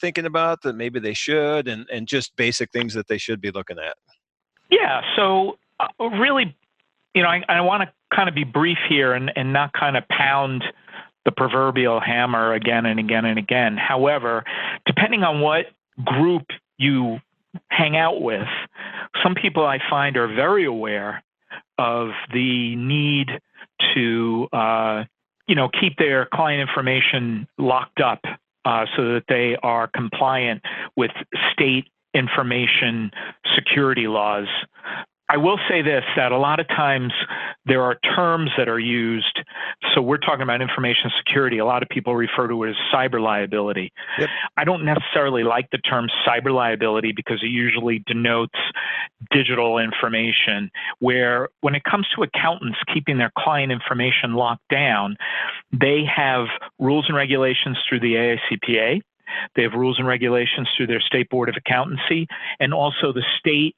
thinking 0.01 0.27
about 0.27 0.63
that 0.63 0.75
maybe 0.75 0.99
they 0.99 1.15
should 1.15 1.69
and, 1.69 1.87
and 1.93 2.09
just 2.09 2.35
basic 2.37 2.73
things 2.73 2.95
that 2.95 3.09
they 3.09 3.19
should 3.19 3.41
be 3.41 3.51
looking 3.51 3.79
at? 3.79 3.97
Yeah. 4.71 5.03
So 5.17 5.59
uh, 5.79 6.05
really, 6.05 6.57
you 7.15 7.23
know, 7.23 7.29
I, 7.29 7.43
I 7.49 7.61
want 7.61 7.83
to 7.83 7.93
kind 8.15 8.29
of 8.29 8.35
be 8.35 8.45
brief 8.45 8.79
here 8.89 9.13
and, 9.13 9.31
and 9.37 9.53
not 9.53 9.73
kind 9.73 9.97
of 9.97 10.07
pound– 10.09 10.65
the 11.27 11.33
proverbial 11.33 12.01
hammer 12.01 12.55
again 12.55 12.87
and 12.87 12.99
again 12.99 13.27
and 13.27 13.39
again. 13.39 13.77
However, 13.77 14.45
depending 14.87 15.25
on 15.25 15.41
what 15.41 15.67
group 16.03 16.45
you 16.79 17.19
hang 17.69 17.97
out 17.97 18.23
with, 18.23 18.47
some 19.23 19.35
people 19.35 19.67
I 19.67 19.79
find 19.91 20.17
are 20.17 20.29
very 20.29 20.65
aware 20.65 21.23
of 21.79 22.11
the 22.33 22.77
need 22.77 23.29
to, 23.95 24.49
uh, 24.53 25.05
you 25.47 25.55
know, 25.55 25.69
keep 25.69 25.99
their 25.99 26.27
client 26.33 26.67
information 26.67 27.47
locked 27.59 28.01
up 28.01 28.21
uh, 28.65 28.87
so 28.97 29.15
that 29.15 29.25
they 29.29 29.57
are 29.63 29.89
compliant 29.89 30.63
with 30.97 31.11
state 31.53 31.89
information 32.15 33.11
security 33.55 34.09
laws. 34.09 34.47
I 35.29 35.39
will 35.39 35.59
say 35.69 35.83
this 35.83 36.05
that 36.17 36.33
a 36.33 36.39
lot 36.39 36.61
of 36.61 36.69
times 36.69 37.13
there 37.65 37.83
are 37.83 37.97
terms 37.97 38.51
that 38.57 38.69
are 38.69 38.79
used. 38.79 39.41
So 39.95 40.01
we're 40.01 40.19
talking 40.19 40.43
about 40.43 40.63
information 40.63 41.11
security. 41.19 41.59
A 41.59 41.65
lot 41.65 41.83
of 41.83 41.89
people 41.89 42.17
refer 42.17 42.49
to 42.49 42.65
it 42.65 42.71
as 42.71 42.77
cyber 42.93 43.21
liability. 43.21 43.93
Yep. 44.19 44.29
I 44.57 44.65
don't 44.65 44.85
necessarily 44.85 45.43
like 45.43 45.69
the 45.71 45.79
term 45.79 46.09
cyber 46.27 46.53
liability 46.53 47.13
because 47.13 47.43
it 47.43 47.49
usually 47.49 48.03
denotes 48.07 48.59
digital 49.31 49.79
information, 49.79 50.71
where 50.99 51.49
when 51.61 51.75
it 51.75 51.85
comes 51.85 52.07
to 52.15 52.23
accountants 52.23 52.79
keeping 52.93 53.19
their 53.19 53.33
client 53.39 53.71
information 53.71 54.35
locked 54.35 54.69
down, 54.71 55.17
they 55.73 56.05
have 56.05 56.47
rules 56.79 57.05
and 57.09 57.17
regulations 57.17 57.77
through 57.89 58.01
the 58.01 58.15
AICPA. 58.15 59.03
They 59.57 59.63
have 59.63 59.73
rules 59.73 59.99
and 59.99 60.07
regulations 60.07 60.69
through 60.77 60.87
their 60.87 61.01
state 61.01 61.29
board 61.29 61.49
of 61.49 61.57
accountancy 61.57 62.27
and 62.61 62.73
also 62.73 63.13
the 63.13 63.25
state 63.39 63.77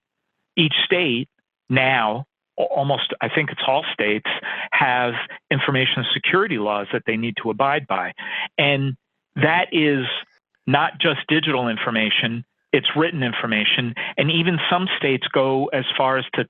each 0.57 0.75
state 0.85 1.29
now 1.71 2.25
almost 2.59 3.15
i 3.21 3.29
think 3.29 3.51
it's 3.51 3.63
all 3.67 3.85
states 3.93 4.29
have 4.73 5.15
information 5.51 6.05
security 6.13 6.59
laws 6.59 6.87
that 6.93 7.03
they 7.07 7.17
need 7.17 7.37
to 7.43 7.51
abide 7.51 7.87
by. 7.87 8.13
And 8.57 8.97
that 9.37 9.69
is 9.73 10.05
not 10.67 10.99
just 11.01 11.21
digital 11.29 11.69
information 11.69 12.45
it's 12.73 12.89
written 12.97 13.23
information. 13.23 13.95
And 14.17 14.31
even 14.31 14.59
some 14.71 14.89
states 14.99 15.27
go 15.33 15.67
as 15.67 15.85
far 15.97 16.19
as 16.19 16.25
to 16.35 16.47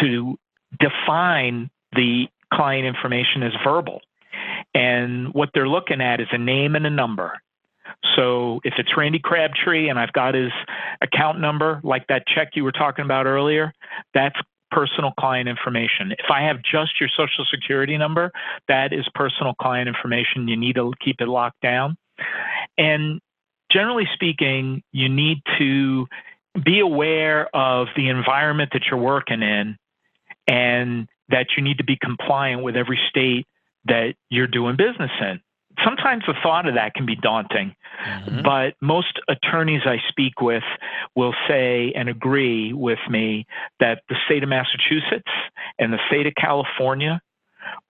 to 0.00 0.38
define 0.78 1.70
the 1.92 2.28
client 2.52 2.86
information 2.86 3.42
as 3.42 3.52
verbal. 3.64 4.00
And 4.74 5.34
what 5.34 5.50
they're 5.52 5.68
looking 5.68 6.00
at 6.00 6.20
is 6.20 6.28
a 6.32 6.38
name 6.38 6.76
and 6.76 6.86
a 6.86 6.90
number. 6.90 7.38
So 8.16 8.60
if 8.64 8.74
it's 8.78 8.96
Randy 8.96 9.18
Crabtree 9.18 9.88
and 9.88 9.98
I've 9.98 10.12
got 10.12 10.34
his 10.34 10.52
account 11.02 11.40
number, 11.40 11.80
like 11.82 12.06
that 12.06 12.26
check 12.26 12.50
you 12.54 12.64
were 12.64 12.72
talking 12.72 13.04
about 13.04 13.26
earlier, 13.26 13.72
that's 14.14 14.36
personal 14.70 15.12
client 15.18 15.48
information. 15.48 16.12
If 16.12 16.30
I 16.30 16.42
have 16.42 16.58
just 16.62 17.00
your 17.00 17.08
social 17.16 17.44
security 17.50 17.96
number, 17.96 18.30
that 18.68 18.92
is 18.92 19.06
personal 19.14 19.54
client 19.54 19.88
information. 19.88 20.48
You 20.48 20.56
need 20.56 20.76
to 20.76 20.92
keep 21.04 21.20
it 21.20 21.28
locked 21.28 21.60
down. 21.60 21.96
And 22.78 23.20
generally 23.70 24.08
speaking, 24.14 24.82
you 24.92 25.08
need 25.08 25.38
to 25.58 26.06
be 26.64 26.80
aware 26.80 27.54
of 27.54 27.88
the 27.96 28.08
environment 28.08 28.70
that 28.72 28.82
you're 28.90 29.00
working 29.00 29.42
in 29.42 29.76
and 30.46 31.08
that 31.28 31.46
you 31.56 31.62
need 31.62 31.78
to 31.78 31.84
be 31.84 31.96
compliant 32.00 32.62
with 32.62 32.76
every 32.76 32.98
state 33.08 33.46
that 33.84 34.14
you're 34.28 34.48
doing 34.48 34.76
business 34.76 35.10
in 35.20 35.40
sometimes 35.84 36.24
the 36.26 36.34
thought 36.42 36.66
of 36.66 36.74
that 36.74 36.94
can 36.94 37.06
be 37.06 37.16
daunting, 37.16 37.74
mm-hmm. 38.04 38.42
but 38.42 38.74
most 38.80 39.20
attorneys 39.28 39.82
I 39.84 39.98
speak 40.08 40.40
with 40.40 40.62
will 41.14 41.34
say 41.48 41.92
and 41.94 42.08
agree 42.08 42.72
with 42.72 42.98
me 43.08 43.46
that 43.78 44.02
the 44.08 44.16
state 44.26 44.42
of 44.42 44.48
Massachusetts 44.48 45.30
and 45.78 45.92
the 45.92 45.98
state 46.08 46.26
of 46.26 46.34
California 46.34 47.20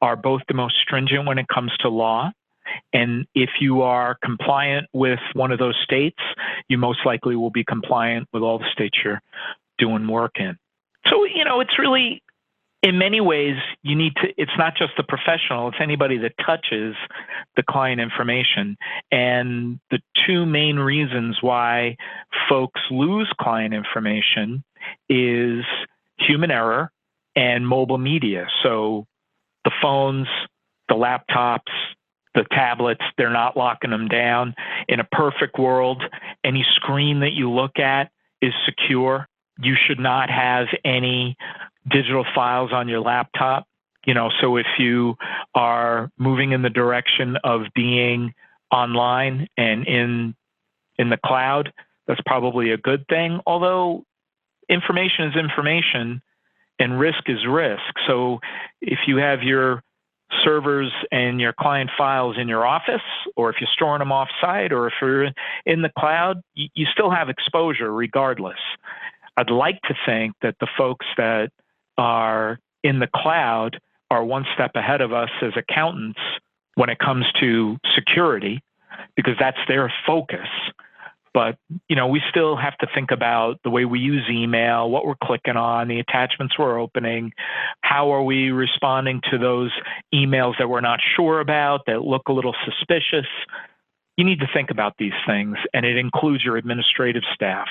are 0.01 0.17
both 0.17 0.43
the 0.49 0.55
most 0.55 0.75
stringent 0.83 1.27
when 1.27 1.39
it 1.39 1.47
comes 1.49 1.73
to 1.79 1.89
law. 1.89 2.31
And 2.93 3.27
if 3.35 3.51
you 3.61 3.83
are 3.83 4.17
compliant 4.23 4.87
with 4.93 5.19
one 5.33 5.51
of 5.51 5.59
those 5.59 5.77
states, 5.83 6.19
you 6.69 6.79
most 6.79 7.01
likely 7.05 7.35
will 7.35 7.51
be 7.51 7.65
compliant 7.65 8.29
with 8.33 8.43
all 8.43 8.59
the 8.59 8.71
states 8.73 8.99
you're 9.05 9.21
doing 9.79 10.07
work 10.07 10.33
in. 10.37 10.57
So, 11.09 11.25
you 11.25 11.45
know, 11.45 11.61
it's 11.61 11.79
really 11.79 12.23
in 12.83 12.99
many 12.99 13.21
ways, 13.21 13.57
you 13.83 13.95
need 13.95 14.15
to, 14.17 14.29
it's 14.39 14.57
not 14.57 14.75
just 14.77 14.93
the 14.97 15.03
professional, 15.03 15.69
it's 15.69 15.77
anybody 15.81 16.17
that 16.19 16.33
touches 16.45 16.95
the 17.57 17.63
client 17.63 18.01
information. 18.01 18.77
And 19.11 19.79
the 19.91 20.01
two 20.27 20.47
main 20.47 20.77
reasons 20.77 21.39
why 21.43 21.97
folks 22.49 22.81
lose 22.91 23.31
client 23.39 23.75
information 23.75 24.65
is 25.09 25.65
human 26.19 26.51
error 26.51 26.91
and 27.37 27.69
mobile 27.69 27.99
media. 27.99 28.47
So 28.63 29.07
the 29.65 29.73
phones, 29.83 30.29
the 30.89 30.95
laptops, 30.95 31.73
the 32.35 32.45
tablets, 32.51 33.03
they're 33.19 33.31
not 33.31 33.57
locking 33.57 33.91
them 33.91 34.09
down. 34.09 34.55
In 34.89 35.01
a 35.01 35.05
perfect 35.05 35.59
world, 35.59 36.03
any 36.45 36.65
screen 36.77 37.21
that 37.21 37.33
you 37.33 37.51
look 37.51 37.79
at 37.79 38.11
is 38.41 38.53
secure. 38.65 39.27
You 39.59 39.75
should 39.87 39.99
not 39.99 40.31
have 40.31 40.69
any 40.85 41.37
digital 41.89 42.25
files 42.35 42.73
on 42.73 42.89
your 42.89 43.01
laptop. 43.01 43.67
You 44.07 44.15
know, 44.15 44.31
so 44.41 44.57
if 44.57 44.67
you 44.79 45.17
are 45.55 46.11
moving 46.19 46.53
in 46.53 46.63
the 46.63 46.71
direction 46.71 47.37
of 47.45 47.63
being 47.75 48.33
online 48.73 49.49
and 49.57 49.87
in 49.87 50.35
in 50.99 51.11
the 51.11 51.19
cloud, 51.25 51.73
that's 52.07 52.21
probably 52.27 52.73
a 52.73 52.77
good 52.77 53.07
thing. 53.09 53.41
Although 53.47 54.05
information 54.69 55.27
is 55.27 55.37
information 55.37 56.23
and 56.79 56.99
risk 56.99 57.25
is 57.27 57.47
risk. 57.47 57.83
So 58.07 58.41
if 58.81 59.01
you 59.07 59.17
have 59.19 59.43
your 59.43 59.83
servers 60.45 60.93
and 61.11 61.41
your 61.41 61.53
client 61.53 61.91
files 61.97 62.37
in 62.39 62.49
your 62.49 62.67
office, 62.67 63.03
or 63.37 63.51
if 63.51 63.57
you're 63.61 63.69
storing 63.73 63.99
them 63.99 64.11
offsite, 64.11 64.71
or 64.71 64.87
if 64.87 64.95
you're 65.01 65.29
in 65.67 65.83
the 65.83 65.91
cloud, 65.99 66.43
you, 66.55 66.87
still 66.93 67.11
have 67.11 67.29
exposure 67.29 67.93
regardless. 67.93 68.59
I'd 69.37 69.51
like 69.51 69.81
to 69.83 69.95
think 70.07 70.35
that 70.43 70.57
the 70.61 70.69
folks 70.79 71.07
that 71.17 71.51
are 72.00 72.59
in 72.83 72.99
the 72.99 73.09
cloud 73.14 73.78
are 74.11 74.25
one 74.25 74.47
step 74.54 74.73
ahead 74.75 75.02
of 75.02 75.12
us 75.12 75.28
as 75.42 75.52
accountants 75.54 76.19
when 76.75 76.88
it 76.88 76.99
comes 76.99 77.26
to 77.38 77.76
security 77.95 78.62
because 79.16 79.35
that's 79.38 79.59
their 79.69 79.92
focus. 80.07 80.49
But 81.35 81.59
you 81.88 81.95
know 81.95 82.09
we 82.09 82.23
still 82.28 82.57
have 82.57 82.76
to 82.78 82.88
think 82.92 83.11
about 83.12 83.61
the 83.62 83.71
way 83.71 83.85
we 83.85 84.00
use 84.00 84.25
email 84.28 84.90
what 84.90 85.07
we're 85.07 85.14
clicking 85.23 85.57
on 85.57 85.87
the 85.87 86.00
attachments 86.00 86.59
we're 86.59 86.80
opening 86.80 87.33
how 87.83 88.11
are 88.11 88.25
we 88.25 88.50
responding 88.50 89.21
to 89.30 89.38
those 89.38 89.71
emails 90.12 90.54
that 90.59 90.69
we're 90.69 90.80
not 90.80 90.99
sure 91.14 91.38
about 91.38 91.83
that 91.87 92.02
look 92.02 92.23
a 92.26 92.33
little 92.33 92.54
suspicious. 92.64 93.28
You 94.16 94.25
need 94.25 94.40
to 94.40 94.49
think 94.52 94.71
about 94.71 94.95
these 94.99 95.12
things 95.25 95.57
and 95.73 95.87
it 95.87 95.97
includes 95.97 96.42
your 96.42 96.57
administrative 96.57 97.23
staff 97.33 97.69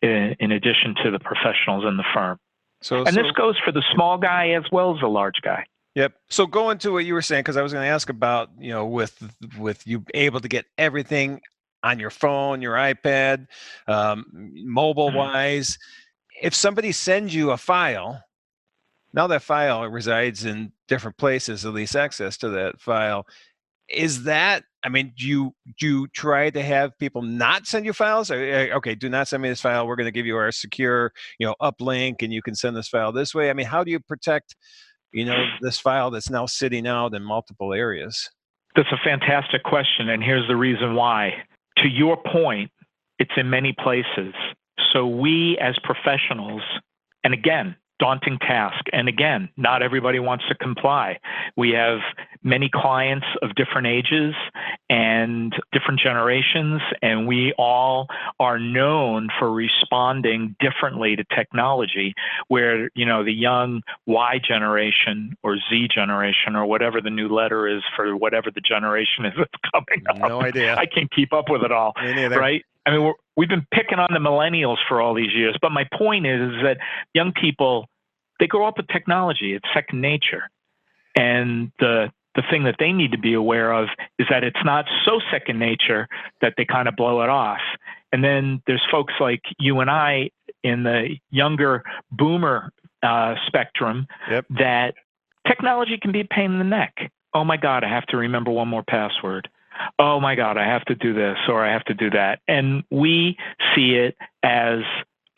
in, 0.00 0.34
in 0.40 0.52
addition 0.52 0.94
to 1.04 1.10
the 1.10 1.18
professionals 1.18 1.84
in 1.84 1.98
the 1.98 2.04
firm 2.14 2.38
so, 2.86 2.98
and 2.98 3.14
so, 3.14 3.22
this 3.22 3.32
goes 3.32 3.56
for 3.64 3.72
the 3.72 3.82
small 3.92 4.16
guy 4.16 4.50
as 4.50 4.62
well 4.70 4.94
as 4.94 5.00
the 5.00 5.08
large 5.08 5.40
guy. 5.42 5.64
Yep. 5.96 6.12
So 6.28 6.46
going 6.46 6.78
to 6.78 6.92
what 6.92 7.04
you 7.04 7.14
were 7.14 7.22
saying, 7.22 7.40
because 7.40 7.56
I 7.56 7.62
was 7.62 7.72
going 7.72 7.82
to 7.82 7.88
ask 7.88 8.08
about, 8.08 8.50
you 8.60 8.70
know, 8.70 8.86
with 8.86 9.20
with 9.58 9.84
you 9.88 10.04
able 10.14 10.38
to 10.38 10.46
get 10.46 10.66
everything 10.78 11.40
on 11.82 11.98
your 11.98 12.10
phone, 12.10 12.62
your 12.62 12.74
iPad, 12.74 13.48
um, 13.88 14.24
mobile 14.54 15.08
mm-hmm. 15.08 15.16
wise. 15.16 15.78
If 16.40 16.54
somebody 16.54 16.92
sends 16.92 17.34
you 17.34 17.50
a 17.50 17.56
file, 17.56 18.22
now 19.14 19.26
that 19.26 19.42
file 19.42 19.84
resides 19.86 20.44
in 20.44 20.70
different 20.86 21.16
places, 21.16 21.66
at 21.66 21.74
least 21.74 21.96
access 21.96 22.36
to 22.38 22.50
that 22.50 22.80
file. 22.80 23.26
Is 23.88 24.24
that 24.24 24.64
I 24.86 24.88
mean, 24.88 25.12
do 25.18 25.26
you 25.26 25.52
do 25.80 25.86
you 25.86 26.08
try 26.08 26.48
to 26.48 26.62
have 26.62 26.96
people 26.98 27.20
not 27.20 27.66
send 27.66 27.84
you 27.84 27.92
files? 27.92 28.30
Eh, 28.30 28.68
okay, 28.72 28.94
do 28.94 29.08
not 29.08 29.26
send 29.26 29.42
me 29.42 29.48
this 29.48 29.60
file. 29.60 29.84
We're 29.84 29.96
going 29.96 30.06
to 30.06 30.12
give 30.12 30.26
you 30.26 30.36
our 30.36 30.52
secure, 30.52 31.12
you 31.40 31.46
know, 31.46 31.56
uplink, 31.60 32.22
and 32.22 32.32
you 32.32 32.40
can 32.40 32.54
send 32.54 32.76
this 32.76 32.86
file 32.86 33.10
this 33.10 33.34
way. 33.34 33.50
I 33.50 33.52
mean, 33.52 33.66
how 33.66 33.82
do 33.82 33.90
you 33.90 33.98
protect, 33.98 34.54
you 35.10 35.24
know, 35.24 35.44
this 35.60 35.80
file 35.80 36.12
that's 36.12 36.30
now 36.30 36.46
sitting 36.46 36.86
out 36.86 37.14
in 37.14 37.24
multiple 37.24 37.72
areas? 37.72 38.30
That's 38.76 38.92
a 38.92 38.98
fantastic 39.02 39.64
question, 39.64 40.08
and 40.08 40.22
here's 40.22 40.46
the 40.46 40.56
reason 40.56 40.94
why. 40.94 41.32
To 41.78 41.88
your 41.88 42.16
point, 42.16 42.70
it's 43.18 43.32
in 43.36 43.50
many 43.50 43.74
places. 43.82 44.34
So 44.92 45.04
we 45.04 45.58
as 45.60 45.76
professionals, 45.82 46.62
and 47.24 47.34
again, 47.34 47.74
daunting 47.98 48.38
task. 48.38 48.84
And 48.92 49.08
again, 49.08 49.48
not 49.56 49.82
everybody 49.82 50.18
wants 50.18 50.44
to 50.48 50.54
comply. 50.54 51.18
We 51.56 51.70
have 51.70 52.00
many 52.42 52.70
clients 52.72 53.26
of 53.42 53.54
different 53.54 53.86
ages 53.86 54.34
and 54.88 55.52
different 55.72 56.00
generations, 56.00 56.80
and 57.02 57.26
we 57.26 57.54
all 57.58 58.06
are 58.38 58.58
known 58.58 59.28
for 59.38 59.50
responding 59.50 60.56
differently 60.60 61.16
to 61.16 61.24
technology. 61.34 62.14
Where, 62.48 62.90
you 62.94 63.06
know, 63.06 63.24
the 63.24 63.32
young 63.32 63.82
Y 64.06 64.40
generation 64.46 65.36
or 65.42 65.56
Z 65.70 65.88
generation 65.92 66.54
or 66.54 66.66
whatever 66.66 67.00
the 67.00 67.10
new 67.10 67.28
letter 67.28 67.66
is 67.66 67.82
for 67.94 68.16
whatever 68.16 68.50
the 68.54 68.60
generation 68.60 69.24
is 69.24 69.32
that's 69.36 69.50
coming 69.72 70.04
up. 70.08 70.28
No 70.28 70.42
idea. 70.42 70.76
I 70.76 70.86
can't 70.86 71.10
keep 71.10 71.32
up 71.32 71.46
with 71.48 71.62
it 71.62 71.72
all. 71.72 71.92
Right? 72.38 72.64
I 72.86 72.90
mean, 72.92 73.12
we 73.36 73.44
have 73.44 73.50
been 73.50 73.66
picking 73.74 73.98
on 73.98 74.08
the 74.12 74.20
millennials 74.20 74.76
for 74.88 75.00
all 75.00 75.12
these 75.14 75.34
years, 75.34 75.56
but 75.60 75.72
my 75.72 75.84
point 75.92 76.26
is, 76.26 76.54
is 76.54 76.62
that 76.62 76.78
young 77.14 77.32
people 77.32 77.86
they 78.38 78.46
grow 78.46 78.66
up 78.66 78.76
with 78.76 78.86
technology; 78.88 79.54
it's 79.54 79.66
second 79.74 80.00
nature, 80.00 80.48
and 81.16 81.72
the 81.80 82.12
the 82.36 82.42
thing 82.50 82.64
that 82.64 82.76
they 82.78 82.92
need 82.92 83.12
to 83.12 83.18
be 83.18 83.32
aware 83.32 83.72
of 83.72 83.88
is 84.18 84.26
that 84.30 84.44
it's 84.44 84.62
not 84.64 84.84
so 85.04 85.20
second 85.30 85.58
nature 85.58 86.06
that 86.42 86.54
they 86.56 86.64
kind 86.64 86.86
of 86.86 86.94
blow 86.94 87.22
it 87.22 87.30
off. 87.30 87.62
And 88.12 88.22
then 88.22 88.62
there's 88.66 88.82
folks 88.90 89.14
like 89.18 89.40
you 89.58 89.80
and 89.80 89.90
I 89.90 90.30
in 90.62 90.82
the 90.82 91.16
younger 91.30 91.82
boomer 92.12 92.72
uh, 93.02 93.34
spectrum 93.46 94.06
yep. 94.30 94.44
that 94.50 94.94
technology 95.46 95.98
can 96.00 96.12
be 96.12 96.20
a 96.20 96.24
pain 96.24 96.52
in 96.52 96.58
the 96.58 96.64
neck. 96.64 96.94
Oh 97.34 97.44
my 97.44 97.56
God, 97.56 97.84
I 97.84 97.88
have 97.88 98.06
to 98.08 98.18
remember 98.18 98.50
one 98.50 98.68
more 98.68 98.84
password 98.88 99.48
oh 99.98 100.20
my 100.20 100.34
God, 100.34 100.56
I 100.56 100.64
have 100.64 100.84
to 100.86 100.94
do 100.94 101.14
this 101.14 101.36
or 101.48 101.64
I 101.64 101.72
have 101.72 101.84
to 101.84 101.94
do 101.94 102.10
that. 102.10 102.40
And 102.48 102.84
we 102.90 103.36
see 103.74 103.94
it 103.94 104.16
as 104.42 104.80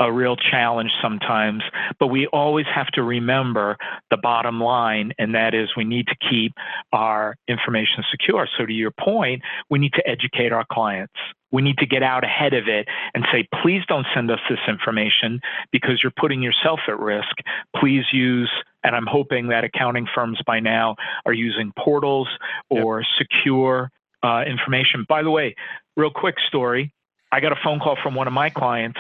a 0.00 0.12
real 0.12 0.37
challenge 0.37 0.90
sometimes, 1.02 1.62
but 1.99 2.07
we 2.07 2.26
always 2.28 2.66
have 2.73 2.87
to 2.88 3.02
remember 3.02 3.76
the 4.11 4.16
bottom 4.16 4.61
line, 4.61 5.12
and 5.18 5.35
that 5.35 5.54
is 5.54 5.71
we 5.76 5.85
need 5.85 6.07
to 6.07 6.16
keep 6.30 6.52
our 6.92 7.35
information 7.49 8.04
secure. 8.11 8.49
So, 8.57 8.64
to 8.64 8.73
your 8.73 8.92
point, 8.92 9.42
we 9.71 9.78
need 9.78 9.92
to 9.95 10.09
educate 10.09 10.52
our 10.52 10.64
clients. 10.71 11.14
We 11.50 11.62
need 11.62 11.78
to 11.78 11.87
get 11.87 12.02
out 12.02 12.25
ahead 12.25 12.52
of 12.52 12.68
it 12.68 12.87
and 13.14 13.26
say, 13.33 13.49
please 13.62 13.83
don't 13.88 14.07
send 14.14 14.30
us 14.30 14.40
this 14.50 14.59
information 14.68 15.40
because 15.73 16.00
you're 16.02 16.12
putting 16.16 16.42
yourself 16.42 16.80
at 16.87 16.99
risk. 16.99 17.35
Please 17.75 18.04
use, 18.12 18.50
and 18.85 18.95
I'm 18.95 19.07
hoping 19.07 19.49
that 19.49 19.64
accounting 19.64 20.07
firms 20.14 20.40
by 20.47 20.61
now 20.61 20.95
are 21.25 21.33
using 21.33 21.73
portals 21.78 22.28
or 22.68 23.00
yep. 23.00 23.09
secure 23.16 23.90
uh, 24.22 24.44
information. 24.46 25.04
By 25.08 25.22
the 25.22 25.30
way, 25.30 25.54
real 25.96 26.10
quick 26.10 26.37
story. 26.46 26.92
I 27.30 27.40
got 27.40 27.52
a 27.52 27.56
phone 27.62 27.78
call 27.78 27.96
from 28.02 28.14
one 28.14 28.26
of 28.26 28.32
my 28.32 28.48
clients. 28.48 28.98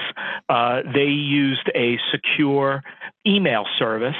Uh, 0.50 0.82
they 0.94 1.06
used 1.06 1.70
a 1.74 1.98
secure 2.12 2.82
email 3.26 3.64
service, 3.78 4.16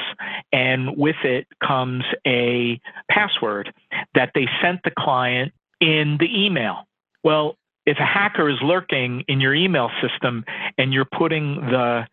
and 0.50 0.96
with 0.96 1.16
it 1.24 1.46
comes 1.66 2.04
a 2.26 2.80
password 3.10 3.72
that 4.14 4.30
they 4.34 4.46
sent 4.62 4.80
the 4.84 4.92
client 4.98 5.52
in 5.80 6.16
the 6.18 6.26
email. 6.26 6.86
Well, 7.22 7.56
if 7.84 7.98
a 7.98 8.04
hacker 8.04 8.48
is 8.48 8.56
lurking 8.62 9.24
in 9.28 9.40
your 9.40 9.54
email 9.54 9.90
system 10.02 10.44
and 10.76 10.92
you're 10.92 11.06
putting 11.06 11.56
the 11.56 12.06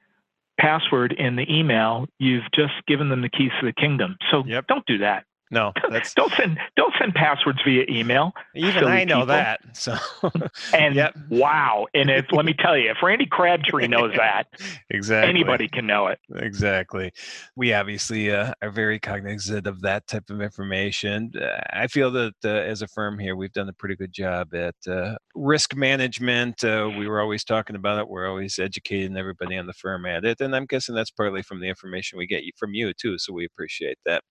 password 0.59 1.13
in 1.13 1.35
the 1.35 1.45
email, 1.49 2.07
you've 2.19 2.49
just 2.53 2.73
given 2.87 3.09
them 3.09 3.21
the 3.21 3.29
keys 3.29 3.51
to 3.59 3.65
the 3.65 3.73
kingdom. 3.73 4.15
So 4.31 4.43
yep. 4.45 4.67
don't 4.67 4.85
do 4.85 4.99
that. 4.99 5.25
No, 5.51 5.71
that's 5.91 6.13
don't 6.13 6.31
send 6.33 6.57
don't 6.75 6.93
send 6.99 7.13
passwords 7.13 7.59
via 7.63 7.85
email. 7.89 8.33
Even 8.55 8.85
I 8.85 9.03
know 9.03 9.17
people. 9.17 9.25
that. 9.27 9.59
So 9.73 9.95
and 10.73 10.95
yep. 10.95 11.15
wow, 11.29 11.85
and 11.93 12.09
if 12.09 12.25
let 12.31 12.45
me 12.45 12.53
tell 12.59 12.77
you, 12.77 12.89
if 12.89 12.97
Randy 13.03 13.27
Crabtree 13.27 13.87
knows 13.87 14.13
that, 14.17 14.47
exactly, 14.89 15.29
anybody 15.29 15.67
can 15.67 15.85
know 15.85 16.07
it. 16.07 16.19
Exactly. 16.35 17.11
We 17.55 17.73
obviously 17.73 18.31
uh, 18.31 18.53
are 18.61 18.71
very 18.71 18.99
cognizant 18.99 19.67
of 19.67 19.81
that 19.81 20.07
type 20.07 20.29
of 20.29 20.41
information. 20.41 21.31
Uh, 21.39 21.59
I 21.71 21.87
feel 21.87 22.11
that 22.11 22.33
uh, 22.43 22.49
as 22.49 22.81
a 22.81 22.87
firm 22.87 23.19
here, 23.19 23.35
we've 23.35 23.53
done 23.53 23.69
a 23.69 23.73
pretty 23.73 23.95
good 23.95 24.13
job 24.13 24.53
at 24.55 24.75
uh, 24.89 25.15
risk 25.35 25.75
management. 25.75 26.63
Uh, 26.63 26.89
we 26.97 27.07
were 27.07 27.21
always 27.21 27.43
talking 27.43 27.75
about 27.75 27.99
it. 27.99 28.07
We're 28.07 28.27
always 28.27 28.57
educating 28.57 29.15
everybody 29.15 29.57
on 29.57 29.67
the 29.67 29.73
firm 29.73 30.07
at 30.07 30.25
it, 30.25 30.41
and 30.41 30.55
I'm 30.55 30.65
guessing 30.65 30.95
that's 30.95 31.11
partly 31.11 31.43
from 31.43 31.59
the 31.59 31.67
information 31.67 32.17
we 32.17 32.25
get 32.25 32.43
from 32.57 32.73
you 32.73 32.93
too. 32.93 33.17
So 33.19 33.31
we 33.31 33.45
appreciate 33.45 33.97
that. 34.05 34.23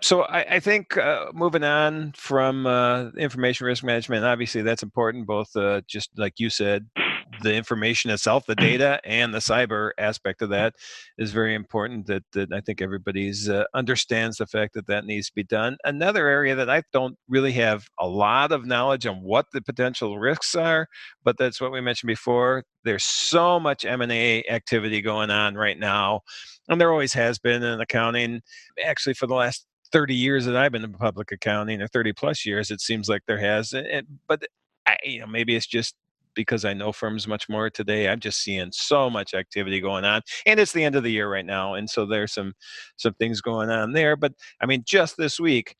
So 0.00 0.22
I, 0.22 0.51
I 0.52 0.60
think 0.60 0.98
uh, 0.98 1.32
moving 1.32 1.64
on 1.64 2.12
from 2.14 2.66
uh, 2.66 3.08
information 3.16 3.66
risk 3.66 3.82
management, 3.82 4.22
obviously 4.26 4.60
that's 4.60 4.82
important, 4.82 5.26
both 5.26 5.56
uh, 5.56 5.80
just 5.88 6.10
like 6.18 6.34
you 6.36 6.50
said, 6.50 6.90
the 7.40 7.54
information 7.54 8.10
itself, 8.10 8.44
the 8.44 8.54
data, 8.70 9.00
and 9.02 9.32
the 9.32 9.38
cyber 9.38 9.92
aspect 9.96 10.42
of 10.42 10.50
that 10.50 10.74
is 11.16 11.32
very 11.32 11.54
important. 11.54 12.06
That, 12.06 12.24
that 12.34 12.52
I 12.52 12.60
think 12.60 12.82
everybody's 12.82 13.48
uh, 13.48 13.64
understands 13.72 14.36
the 14.36 14.46
fact 14.46 14.74
that 14.74 14.86
that 14.88 15.06
needs 15.06 15.28
to 15.28 15.34
be 15.34 15.42
done. 15.42 15.78
Another 15.84 16.28
area 16.28 16.54
that 16.54 16.68
I 16.68 16.82
don't 16.92 17.16
really 17.30 17.52
have 17.52 17.88
a 17.98 18.06
lot 18.06 18.52
of 18.52 18.66
knowledge 18.66 19.06
on 19.06 19.22
what 19.22 19.46
the 19.54 19.62
potential 19.62 20.18
risks 20.18 20.54
are, 20.54 20.86
but 21.24 21.38
that's 21.38 21.62
what 21.62 21.72
we 21.72 21.80
mentioned 21.80 22.08
before. 22.08 22.64
There's 22.84 23.04
so 23.04 23.58
much 23.58 23.86
M&A 23.86 24.44
activity 24.50 25.00
going 25.00 25.30
on 25.30 25.54
right 25.54 25.78
now, 25.78 26.20
and 26.68 26.78
there 26.78 26.92
always 26.92 27.14
has 27.14 27.38
been 27.38 27.62
in 27.62 27.80
accounting. 27.80 28.42
Actually, 28.84 29.14
for 29.14 29.26
the 29.26 29.34
last 29.34 29.66
30 29.92 30.14
years 30.14 30.44
that 30.46 30.56
I've 30.56 30.72
been 30.72 30.84
in 30.84 30.92
public 30.92 31.32
accounting, 31.32 31.80
or 31.82 31.88
30 31.88 32.12
plus 32.14 32.44
years, 32.46 32.70
it 32.70 32.80
seems 32.80 33.08
like 33.08 33.22
there 33.26 33.38
has. 33.38 33.72
And, 33.72 34.06
but 34.28 34.42
I, 34.86 34.96
you 35.04 35.20
know, 35.20 35.26
maybe 35.26 35.54
it's 35.54 35.66
just 35.66 35.94
because 36.34 36.64
I 36.64 36.72
know 36.72 36.92
firms 36.92 37.28
much 37.28 37.48
more 37.48 37.70
today. 37.70 38.08
I'm 38.08 38.20
just 38.20 38.40
seeing 38.40 38.70
so 38.72 39.10
much 39.10 39.34
activity 39.34 39.80
going 39.80 40.04
on, 40.04 40.22
and 40.46 40.58
it's 40.58 40.72
the 40.72 40.84
end 40.84 40.96
of 40.96 41.02
the 41.02 41.12
year 41.12 41.30
right 41.30 41.44
now, 41.44 41.74
and 41.74 41.88
so 41.88 42.06
there's 42.06 42.32
some 42.32 42.54
some 42.96 43.14
things 43.14 43.40
going 43.40 43.70
on 43.70 43.92
there. 43.92 44.16
But 44.16 44.32
I 44.60 44.66
mean, 44.66 44.82
just 44.86 45.16
this 45.16 45.38
week, 45.38 45.76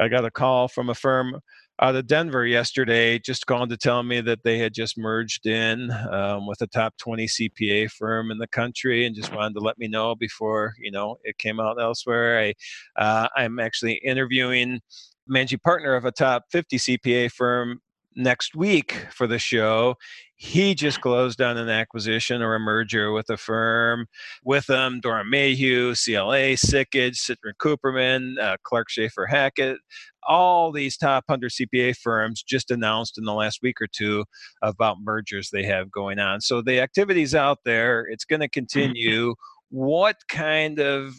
I 0.00 0.08
got 0.08 0.24
a 0.24 0.30
call 0.30 0.68
from 0.68 0.90
a 0.90 0.94
firm 0.94 1.40
out 1.80 1.96
of 1.96 2.06
Denver 2.06 2.46
yesterday, 2.46 3.18
just 3.18 3.46
calling 3.46 3.68
to 3.68 3.76
tell 3.76 4.02
me 4.02 4.20
that 4.20 4.44
they 4.44 4.58
had 4.58 4.72
just 4.72 4.96
merged 4.96 5.46
in 5.46 5.90
um, 6.10 6.46
with 6.46 6.60
a 6.60 6.66
top 6.66 6.96
20 6.98 7.26
CPA 7.26 7.90
firm 7.90 8.30
in 8.30 8.38
the 8.38 8.46
country, 8.46 9.06
and 9.06 9.14
just 9.14 9.34
wanted 9.34 9.54
to 9.54 9.60
let 9.60 9.78
me 9.78 9.88
know 9.88 10.14
before 10.14 10.74
you 10.78 10.90
know 10.90 11.16
it 11.24 11.38
came 11.38 11.58
out 11.58 11.80
elsewhere. 11.80 12.38
I 12.38 12.54
uh, 13.00 13.28
I'm 13.36 13.58
actually 13.58 13.94
interviewing 14.04 14.80
managing 15.26 15.60
partner 15.60 15.94
of 15.94 16.04
a 16.04 16.12
top 16.12 16.44
50 16.50 16.76
CPA 16.76 17.32
firm 17.32 17.80
next 18.16 18.54
week 18.54 19.06
for 19.10 19.26
the 19.26 19.38
show. 19.38 19.96
He 20.44 20.74
just 20.74 21.00
closed 21.00 21.40
on 21.40 21.56
an 21.56 21.70
acquisition 21.70 22.42
or 22.42 22.54
a 22.54 22.60
merger 22.60 23.10
with 23.12 23.30
a 23.30 23.36
firm 23.38 24.06
with 24.44 24.66
them, 24.66 25.00
Doeren 25.00 25.30
Mayhew, 25.30 25.94
CLA, 25.94 26.54
Sikich, 26.54 27.16
Citrin 27.16 27.54
Cooperman, 27.58 28.38
uh, 28.38 28.58
Clark 28.62 28.90
Schaefer 28.90 29.24
Hackett. 29.24 29.78
All 30.22 30.70
these 30.70 30.98
top 30.98 31.24
100 31.26 31.50
CPA 31.50 31.96
firms 31.96 32.42
just 32.42 32.70
announced 32.70 33.16
in 33.16 33.24
the 33.24 33.32
last 33.32 33.60
week 33.62 33.80
or 33.80 33.86
two 33.86 34.26
about 34.60 34.98
mergers 35.00 35.48
they 35.48 35.64
have 35.64 35.90
going 35.90 36.18
on. 36.18 36.42
So 36.42 36.60
the 36.60 36.78
activity's 36.78 37.34
out 37.34 37.60
there, 37.64 38.02
it's 38.02 38.26
going 38.26 38.40
to 38.40 38.46
mm-hmm. 38.46 38.52
continue. 38.52 39.34
what 39.70 40.16
kind 40.28 40.78
of 40.78 41.14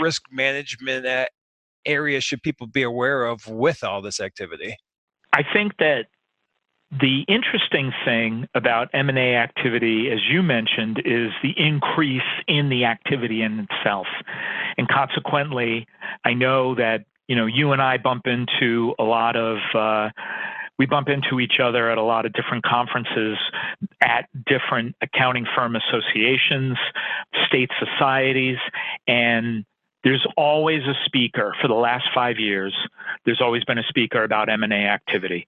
risk 0.00 0.22
management 0.30 1.04
uh, 1.04 1.26
area 1.84 2.20
should 2.20 2.42
people 2.44 2.68
be 2.68 2.84
aware 2.84 3.24
of 3.26 3.48
with 3.48 3.82
all 3.82 4.00
this 4.00 4.20
activity? 4.20 4.76
I 5.34 5.42
think 5.52 5.76
that 5.78 6.04
the 7.00 7.24
interesting 7.26 7.90
thing 8.04 8.48
about 8.54 8.90
M&A 8.92 9.34
activity, 9.36 10.10
as 10.10 10.18
you 10.28 10.42
mentioned, 10.42 11.00
is 11.04 11.30
the 11.42 11.54
increase 11.56 12.20
in 12.46 12.68
the 12.68 12.84
activity 12.84 13.42
in 13.42 13.66
itself. 13.70 14.06
And 14.76 14.86
consequently, 14.88 15.86
I 16.24 16.34
know 16.34 16.74
that, 16.74 17.06
you 17.28 17.36
know, 17.36 17.46
you 17.46 17.72
and 17.72 17.80
I 17.80 17.96
bump 17.96 18.26
into 18.26 18.94
a 18.98 19.04
lot 19.04 19.36
of, 19.36 19.58
uh, 19.74 20.10
we 20.78 20.84
bump 20.84 21.08
into 21.08 21.40
each 21.40 21.60
other 21.62 21.90
at 21.90 21.96
a 21.96 22.02
lot 22.02 22.26
of 22.26 22.34
different 22.34 22.64
conferences 22.64 23.38
at 24.02 24.28
different 24.46 24.94
accounting 25.00 25.46
firm 25.56 25.76
associations, 25.76 26.76
state 27.46 27.70
societies, 27.78 28.58
and 29.06 29.64
there's 30.04 30.26
always 30.36 30.82
a 30.82 30.94
speaker 31.06 31.54
for 31.62 31.68
the 31.68 31.74
last 31.74 32.04
five 32.14 32.38
years. 32.38 32.74
There's 33.24 33.40
always 33.40 33.64
been 33.64 33.78
a 33.78 33.84
speaker 33.84 34.24
about 34.24 34.50
M&A 34.50 34.86
activity. 34.86 35.46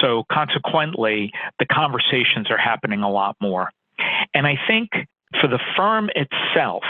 So 0.00 0.24
consequently, 0.30 1.32
the 1.58 1.66
conversations 1.66 2.50
are 2.50 2.58
happening 2.58 3.02
a 3.02 3.10
lot 3.10 3.36
more. 3.40 3.70
And 4.34 4.46
I 4.46 4.58
think 4.66 4.90
for 5.40 5.48
the 5.48 5.60
firm 5.76 6.10
itself, 6.14 6.84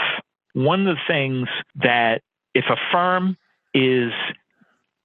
one 0.53 0.87
of 0.87 0.95
the 0.95 1.01
things 1.07 1.47
that 1.75 2.21
if 2.53 2.65
a 2.69 2.77
firm 2.91 3.37
is 3.73 4.11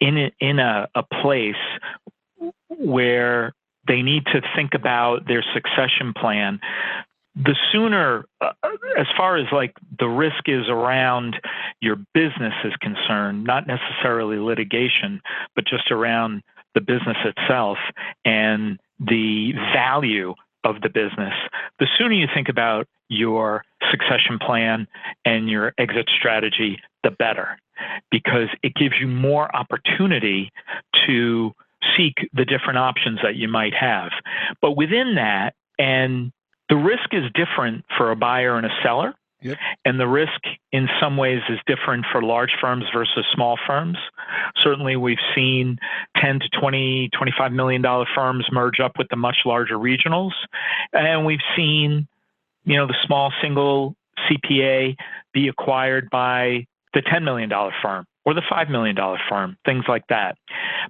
in 0.00 0.16
a, 0.16 0.32
in 0.40 0.58
a, 0.58 0.88
a 0.94 1.02
place 1.02 1.54
where 2.68 3.52
they 3.86 4.02
need 4.02 4.24
to 4.26 4.40
think 4.54 4.74
about 4.74 5.26
their 5.26 5.44
succession 5.54 6.14
plan, 6.14 6.60
the 7.34 7.56
sooner, 7.72 8.24
uh, 8.40 8.52
as 8.98 9.06
far 9.16 9.36
as 9.36 9.46
like 9.52 9.74
the 9.98 10.08
risk 10.08 10.44
is 10.46 10.68
around 10.68 11.36
your 11.80 11.96
business 12.14 12.54
is 12.64 12.72
concerned, 12.80 13.44
not 13.44 13.66
necessarily 13.66 14.38
litigation, 14.38 15.20
but 15.54 15.64
just 15.64 15.90
around 15.90 16.42
the 16.74 16.80
business 16.80 17.16
itself 17.24 17.78
and 18.24 18.78
the 18.98 19.52
value 19.74 20.34
of 20.64 20.80
the 20.82 20.88
business, 20.88 21.34
the 21.78 21.86
sooner 21.98 22.12
you 22.12 22.26
think 22.34 22.48
about 22.48 22.86
your 23.08 23.64
succession 23.90 24.38
plan 24.38 24.86
and 25.24 25.48
your 25.48 25.72
exit 25.78 26.08
strategy, 26.16 26.80
the 27.02 27.10
better, 27.10 27.58
because 28.10 28.48
it 28.62 28.74
gives 28.74 28.94
you 29.00 29.08
more 29.08 29.54
opportunity 29.54 30.50
to 31.06 31.52
seek 31.96 32.14
the 32.34 32.44
different 32.44 32.78
options 32.78 33.18
that 33.22 33.36
you 33.36 33.48
might 33.48 33.74
have. 33.74 34.10
But 34.60 34.76
within 34.76 35.14
that, 35.16 35.54
and 35.78 36.30
the 36.68 36.76
risk 36.76 37.12
is 37.12 37.24
different 37.34 37.84
for 37.96 38.10
a 38.10 38.16
buyer 38.16 38.56
and 38.56 38.66
a 38.66 38.70
seller. 38.82 39.14
Yep. 39.42 39.58
And 39.84 39.98
the 39.98 40.06
risk 40.06 40.40
in 40.72 40.88
some 41.00 41.16
ways 41.16 41.40
is 41.48 41.58
different 41.66 42.04
for 42.12 42.22
large 42.22 42.52
firms 42.60 42.84
versus 42.92 43.24
small 43.34 43.58
firms. 43.66 43.96
Certainly, 44.62 44.96
we've 44.96 45.18
seen 45.34 45.78
10 46.16 46.40
to 46.40 46.48
20, 46.60 47.10
25 47.16 47.52
million 47.52 47.82
dollar 47.82 48.06
firms 48.14 48.46
merge 48.52 48.80
up 48.80 48.98
with 48.98 49.08
the 49.08 49.16
much 49.16 49.38
larger 49.44 49.76
regionals. 49.76 50.32
And 50.92 51.24
we've 51.24 51.40
seen, 51.56 52.06
you 52.64 52.76
know, 52.76 52.86
the 52.86 52.96
small 53.06 53.32
single 53.40 53.96
CPA 54.28 54.96
be 55.32 55.48
acquired 55.48 56.10
by 56.10 56.66
the 56.92 57.00
$10 57.00 57.22
million 57.22 57.50
firm 57.82 58.06
or 58.24 58.34
the 58.34 58.42
$5 58.42 58.70
million 58.70 58.96
firm, 59.28 59.56
things 59.64 59.84
like 59.88 60.06
that. 60.08 60.36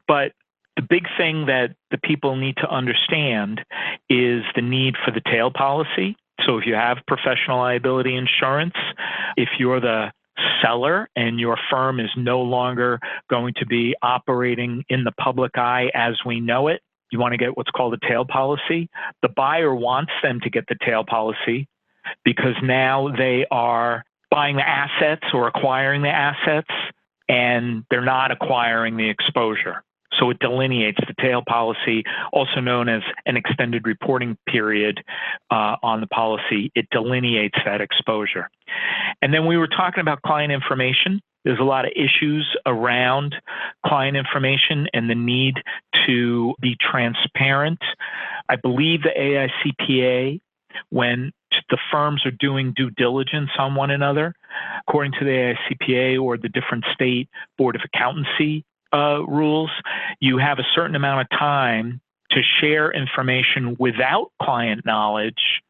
But 0.09 0.33
the 0.77 0.83
big 0.83 1.07
thing 1.17 1.47
that 1.47 1.77
the 1.91 1.99
people 1.99 2.37
need 2.37 2.57
to 2.57 2.69
understand 2.69 3.61
is 4.09 4.43
the 4.55 4.63
need 4.63 4.97
for 5.05 5.11
the 5.11 5.21
tail 5.21 5.51
policy 5.51 6.17
so 6.47 6.59
if 6.59 6.67
you 6.67 6.75
have 6.75 6.99
professional 7.07 7.59
liability 7.59 8.17
insurance, 8.17 8.75
if 9.37 9.49
you're 9.59 9.81
the 9.81 10.13
seller 10.63 11.09
and 11.17 11.39
your 11.39 11.59
firm 11.71 12.01
is 12.01 12.11
no 12.17 12.41
longer 12.41 12.99
going 13.29 13.55
to 13.59 13.67
be 13.67 13.95
operating 14.03 14.85
in 14.89 15.05
the 15.05 15.13
public 15.13 15.57
eye 15.57 15.91
as 15.95 16.15
we 16.25 16.41
know 16.41 16.69
it, 16.69 16.81
you 17.11 17.19
want 17.19 17.33
to 17.33 17.39
get 17.39 17.57
what's 17.57 17.71
called 17.71 17.95
a 17.95 18.09
tail 18.09 18.25
policy. 18.25 18.89
The 19.23 19.29
buyer 19.29 19.75
wants 19.75 20.13
them 20.23 20.41
to 20.43 20.51
get 20.51 20.65
the 20.69 20.77
tail 20.85 21.05
policy 21.05 21.69
because 22.25 22.55
now 22.63 23.15
they 23.17 23.47
are 23.51 24.05
buying 24.31 24.57
the 24.57 24.69
assets 24.69 25.27
or 25.35 25.49
acquiring 25.49 26.03
the 26.03 26.09
assets 26.09 26.71
and 27.29 27.85
they're 27.91 28.05
not 28.05 28.31
acquiring 28.31 28.97
the 28.97 29.09
exposure. 29.09 29.83
So 30.19 30.31
it 30.31 30.39
delineates 30.41 30.99
the 31.07 31.15
tail 31.21 31.43
policy, 31.47 32.05
also 32.33 32.61
known 32.61 32.89
as 32.89 33.03
an 33.27 33.37
extended 33.37 33.87
reporting 33.87 34.37
period 34.47 35.03
uh, 35.51 35.77
on 35.83 36.01
the 36.01 36.07
policy. 36.09 36.71
It 36.75 36.89
delineates 36.91 37.59
that 37.65 37.81
exposure. 37.81 38.49
And 39.23 39.33
then 39.33 39.47
we 39.47 39.57
were 39.57 39.69
talking 39.69 40.01
about 40.01 40.23
client 40.23 40.53
information. 40.53 41.21
There's 41.45 41.61
a 41.61 41.65
lot 41.65 41.87
of 41.87 41.93
issues 41.97 42.47
around 42.67 43.35
client 43.87 44.17
information 44.17 44.89
and 44.93 45.09
the 45.09 45.15
need 45.15 45.55
to 46.07 46.55
be 46.61 46.77
transparent. 46.79 47.79
I 48.49 48.57
believe 48.57 49.03
the 49.03 49.11
AICPA, 49.17 50.41
when 50.91 51.33
the 51.71 51.79
firms 51.91 52.27
are 52.27 52.33
doing 52.33 52.73
due 52.77 52.91
diligence 52.91 53.51
on 53.59 53.75
one 53.75 53.91
another, 53.91 54.35
according 54.87 55.13
to 55.19 55.25
the 55.25 55.55
AICPA 55.71 56.21
or 56.21 56.37
the 56.37 56.49
different 56.49 56.85
state 56.93 57.29
board 57.57 57.75
of 57.75 57.83
accountancy 57.85 58.65
uh, 58.93 59.23
rules, 59.27 59.71
you 60.21 60.39
have 60.39 60.59
a 60.59 60.67
certain 60.75 60.97
amount 60.97 61.23
of 61.23 61.39
time 61.39 62.01
to 62.31 62.41
share 62.61 62.93
information 62.93 63.77
without 63.79 64.31
client 64.41 64.85
knowledge. 64.85 65.63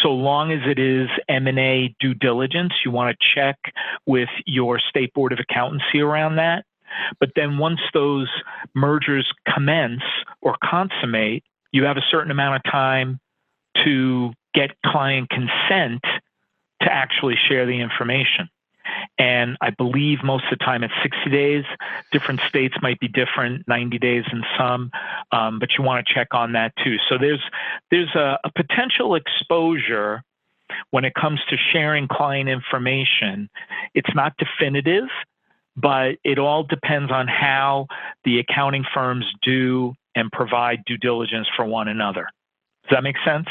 So 0.00 0.12
long 0.12 0.52
as 0.52 0.60
it 0.64 0.78
is 0.78 1.08
m&a 1.28 1.94
due 1.98 2.14
diligence 2.14 2.72
you 2.84 2.92
want 2.92 3.16
to 3.18 3.26
check 3.34 3.58
with 4.06 4.28
your 4.46 4.78
state 4.78 5.12
board 5.12 5.32
of 5.32 5.40
accountancy 5.40 6.00
around 6.00 6.36
that. 6.36 6.64
But 7.18 7.30
then 7.34 7.58
once 7.58 7.80
those 7.92 8.28
mergers 8.74 9.28
commence 9.52 10.02
or 10.40 10.56
consummate 10.62 11.42
you 11.72 11.84
have 11.84 11.96
a 11.96 12.04
certain 12.10 12.30
amount 12.30 12.56
of 12.56 12.70
time 12.70 13.18
to 13.84 14.32
get 14.54 14.70
client 14.84 15.30
consent 15.30 16.02
to 16.82 16.92
actually 16.92 17.36
share 17.48 17.66
the 17.66 17.80
information 17.80 18.48
and 19.18 19.56
I 19.60 19.70
believe 19.70 20.18
most 20.22 20.44
of 20.50 20.58
the 20.58 20.64
time 20.64 20.82
it's 20.82 20.94
60 21.02 21.30
days. 21.30 21.64
Different 22.10 22.40
states 22.48 22.74
might 22.82 23.00
be 23.00 23.08
different, 23.08 23.66
90 23.68 23.98
days 23.98 24.24
in 24.32 24.42
some, 24.58 24.90
um, 25.32 25.58
but 25.58 25.70
you 25.76 25.84
want 25.84 26.06
to 26.06 26.14
check 26.14 26.28
on 26.32 26.52
that 26.52 26.72
too. 26.82 26.96
So 27.08 27.18
there's 27.18 27.42
there's 27.90 28.14
a, 28.14 28.38
a 28.44 28.50
potential 28.54 29.14
exposure 29.14 30.22
when 30.90 31.04
it 31.04 31.14
comes 31.14 31.40
to 31.50 31.56
sharing 31.72 32.08
client 32.08 32.48
information. 32.48 33.48
It's 33.94 34.14
not 34.14 34.34
definitive, 34.38 35.08
but 35.76 36.16
it 36.24 36.38
all 36.38 36.62
depends 36.64 37.10
on 37.10 37.28
how 37.28 37.86
the 38.24 38.38
accounting 38.38 38.84
firms 38.94 39.26
do 39.42 39.94
and 40.14 40.30
provide 40.30 40.84
due 40.84 40.98
diligence 40.98 41.48
for 41.56 41.64
one 41.64 41.88
another. 41.88 42.28
Does 42.84 42.96
that 42.96 43.02
make 43.02 43.16
sense? 43.24 43.46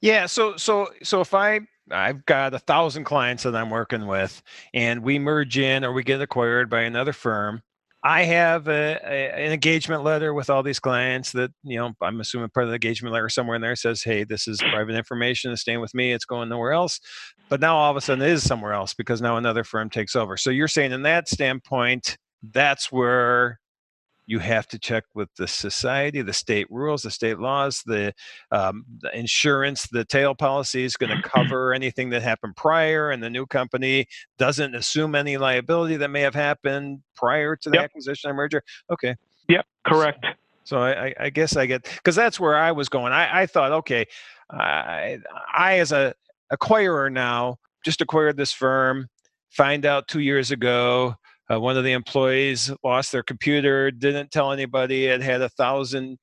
Yeah. 0.00 0.26
So 0.26 0.56
so 0.56 0.88
so 1.02 1.20
if 1.20 1.34
I 1.34 1.60
I've 1.90 2.24
got 2.26 2.54
a 2.54 2.58
thousand 2.58 3.04
clients 3.04 3.42
that 3.42 3.54
I'm 3.54 3.70
working 3.70 4.06
with, 4.06 4.42
and 4.72 5.02
we 5.02 5.18
merge 5.18 5.58
in 5.58 5.84
or 5.84 5.92
we 5.92 6.02
get 6.02 6.20
acquired 6.20 6.70
by 6.70 6.82
another 6.82 7.12
firm. 7.12 7.62
I 8.06 8.24
have 8.24 8.68
a, 8.68 9.00
a, 9.02 9.46
an 9.46 9.52
engagement 9.52 10.04
letter 10.04 10.34
with 10.34 10.50
all 10.50 10.62
these 10.62 10.78
clients 10.78 11.32
that, 11.32 11.50
you 11.62 11.78
know, 11.78 11.92
I'm 12.02 12.20
assuming 12.20 12.50
part 12.50 12.64
of 12.64 12.68
the 12.68 12.74
engagement 12.74 13.14
letter 13.14 13.30
somewhere 13.30 13.56
in 13.56 13.62
there 13.62 13.76
says, 13.76 14.02
hey, 14.02 14.24
this 14.24 14.46
is 14.46 14.60
private 14.60 14.94
information. 14.94 15.52
It's 15.52 15.62
staying 15.62 15.80
with 15.80 15.94
me. 15.94 16.12
It's 16.12 16.26
going 16.26 16.50
nowhere 16.50 16.72
else. 16.72 17.00
But 17.48 17.60
now 17.60 17.76
all 17.76 17.90
of 17.90 17.96
a 17.96 18.02
sudden 18.02 18.22
it 18.22 18.30
is 18.30 18.46
somewhere 18.46 18.74
else 18.74 18.92
because 18.92 19.22
now 19.22 19.38
another 19.38 19.64
firm 19.64 19.88
takes 19.88 20.14
over. 20.14 20.36
So 20.36 20.50
you're 20.50 20.68
saying 20.68 20.92
in 20.92 21.02
that 21.04 21.28
standpoint, 21.28 22.18
that's 22.42 22.92
where 22.92 23.58
you 24.26 24.38
have 24.38 24.66
to 24.68 24.78
check 24.78 25.04
with 25.14 25.28
the 25.36 25.46
society, 25.46 26.22
the 26.22 26.32
state 26.32 26.66
rules, 26.70 27.02
the 27.02 27.10
state 27.10 27.38
laws, 27.38 27.82
the, 27.84 28.12
um, 28.50 28.84
the 29.00 29.16
insurance, 29.16 29.86
the 29.88 30.04
tail 30.04 30.34
policy 30.34 30.84
is 30.84 30.96
going 30.96 31.14
to 31.14 31.22
cover 31.28 31.72
anything 31.74 32.10
that 32.10 32.22
happened 32.22 32.56
prior, 32.56 33.10
and 33.10 33.22
the 33.22 33.30
new 33.30 33.46
company 33.46 34.06
doesn't 34.38 34.74
assume 34.74 35.14
any 35.14 35.36
liability 35.36 35.96
that 35.96 36.08
may 36.08 36.20
have 36.20 36.34
happened 36.34 37.00
prior 37.14 37.56
to 37.56 37.70
the 37.70 37.76
yep. 37.76 37.84
acquisition 37.84 38.30
or 38.30 38.34
merger. 38.34 38.62
Okay. 38.90 39.14
Yep, 39.48 39.66
correct. 39.86 40.24
So 40.64 40.78
I, 40.78 41.14
I 41.20 41.30
guess 41.30 41.56
I 41.56 41.66
get 41.66 41.84
because 41.84 42.16
that's 42.16 42.40
where 42.40 42.56
I 42.56 42.72
was 42.72 42.88
going. 42.88 43.12
I, 43.12 43.42
I 43.42 43.46
thought, 43.46 43.72
okay, 43.72 44.06
I, 44.50 45.18
I 45.54 45.78
as 45.78 45.92
a 45.92 46.14
acquirer 46.52 47.12
now 47.12 47.58
just 47.84 48.00
acquired 48.00 48.36
this 48.36 48.52
firm. 48.52 49.08
Find 49.50 49.86
out 49.86 50.08
two 50.08 50.20
years 50.20 50.50
ago 50.50 51.16
uh, 51.50 51.60
one 51.60 51.76
of 51.76 51.84
the 51.84 51.92
employees 51.92 52.70
lost 52.82 53.12
their 53.12 53.22
computer, 53.22 53.90
didn't 53.90 54.30
tell 54.30 54.52
anybody. 54.52 55.06
It 55.06 55.22
had 55.22 55.42
a 55.42 55.48
thousand 55.48 56.18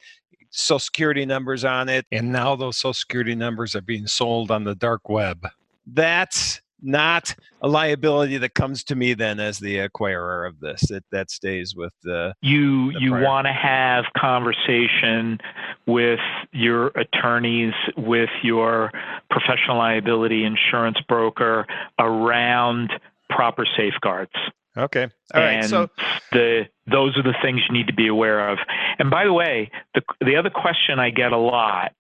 social 0.50 0.80
security 0.80 1.26
numbers 1.26 1.64
on 1.64 1.90
it. 1.90 2.06
And 2.12 2.32
now 2.32 2.56
those 2.56 2.78
social 2.78 2.94
security 2.94 3.36
numbers 3.36 3.76
are 3.76 3.82
being 3.82 4.08
sold 4.08 4.52
on 4.52 4.64
the 4.64 4.76
dark 4.76 5.10
web. 5.10 5.48
That's 5.88 6.62
not 6.82 7.36
a 7.62 7.68
liability 7.68 8.38
that 8.40 8.56
comes 8.56 8.84
to 8.84 8.96
me 8.96 9.14
then 9.14 9.40
as 9.40 9.60
the 9.60 9.78
acquirer 9.78 10.48
of 10.48 10.60
this 10.60 10.82
that 10.90 11.04
that 11.12 11.30
stays 11.30 11.76
with 11.76 11.94
the 12.02 12.34
you 12.42 12.92
the 12.94 13.00
you 13.00 13.12
want 13.14 13.46
to 13.46 13.54
have 13.54 14.06
conversation 14.18 15.38
with 15.86 16.20
your 16.52 16.88
attorneys 16.96 17.74
with 17.98 18.32
your 18.42 18.92
professional 19.30 19.78
liability 19.78 20.44
insurance 20.44 20.98
broker 21.08 21.68
around 22.00 22.92
proper 23.30 23.66
safeguards 23.78 24.34
Okay. 24.78 25.04
All 25.34 25.42
and 25.42 25.62
right. 25.62 25.66
So 25.66 25.90
the 26.32 26.64
those 26.88 27.18
are 27.18 27.24
the 27.24 27.36
things 27.42 27.62
you 27.68 27.78
need 27.78 27.88
to 27.88 27.94
be 27.94 28.08
aware 28.08 28.50
of. 28.50 28.58
And 29.00 29.10
by 29.10 29.26
the 29.26 29.34
way, 29.34 29.72
the 29.94 30.02
the 30.22 30.38
other 30.38 30.50
question 30.50 31.00
I 31.00 31.10
get 31.10 31.32
a 31.32 31.38
lot 31.38 31.94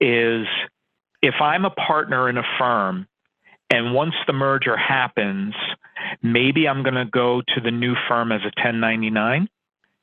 is 0.00 0.46
if 1.22 1.34
I'm 1.40 1.64
a 1.64 1.70
partner 1.70 2.28
in 2.28 2.36
a 2.36 2.42
firm 2.58 3.06
and 3.70 3.94
once 3.94 4.14
the 4.26 4.32
merger 4.32 4.76
happens, 4.76 5.54
maybe 6.22 6.68
I'm 6.68 6.82
going 6.82 6.94
to 6.94 7.06
go 7.06 7.40
to 7.40 7.60
the 7.60 7.70
new 7.70 7.94
firm 8.08 8.30
as 8.30 8.42
a 8.42 8.52
1099 8.60 9.48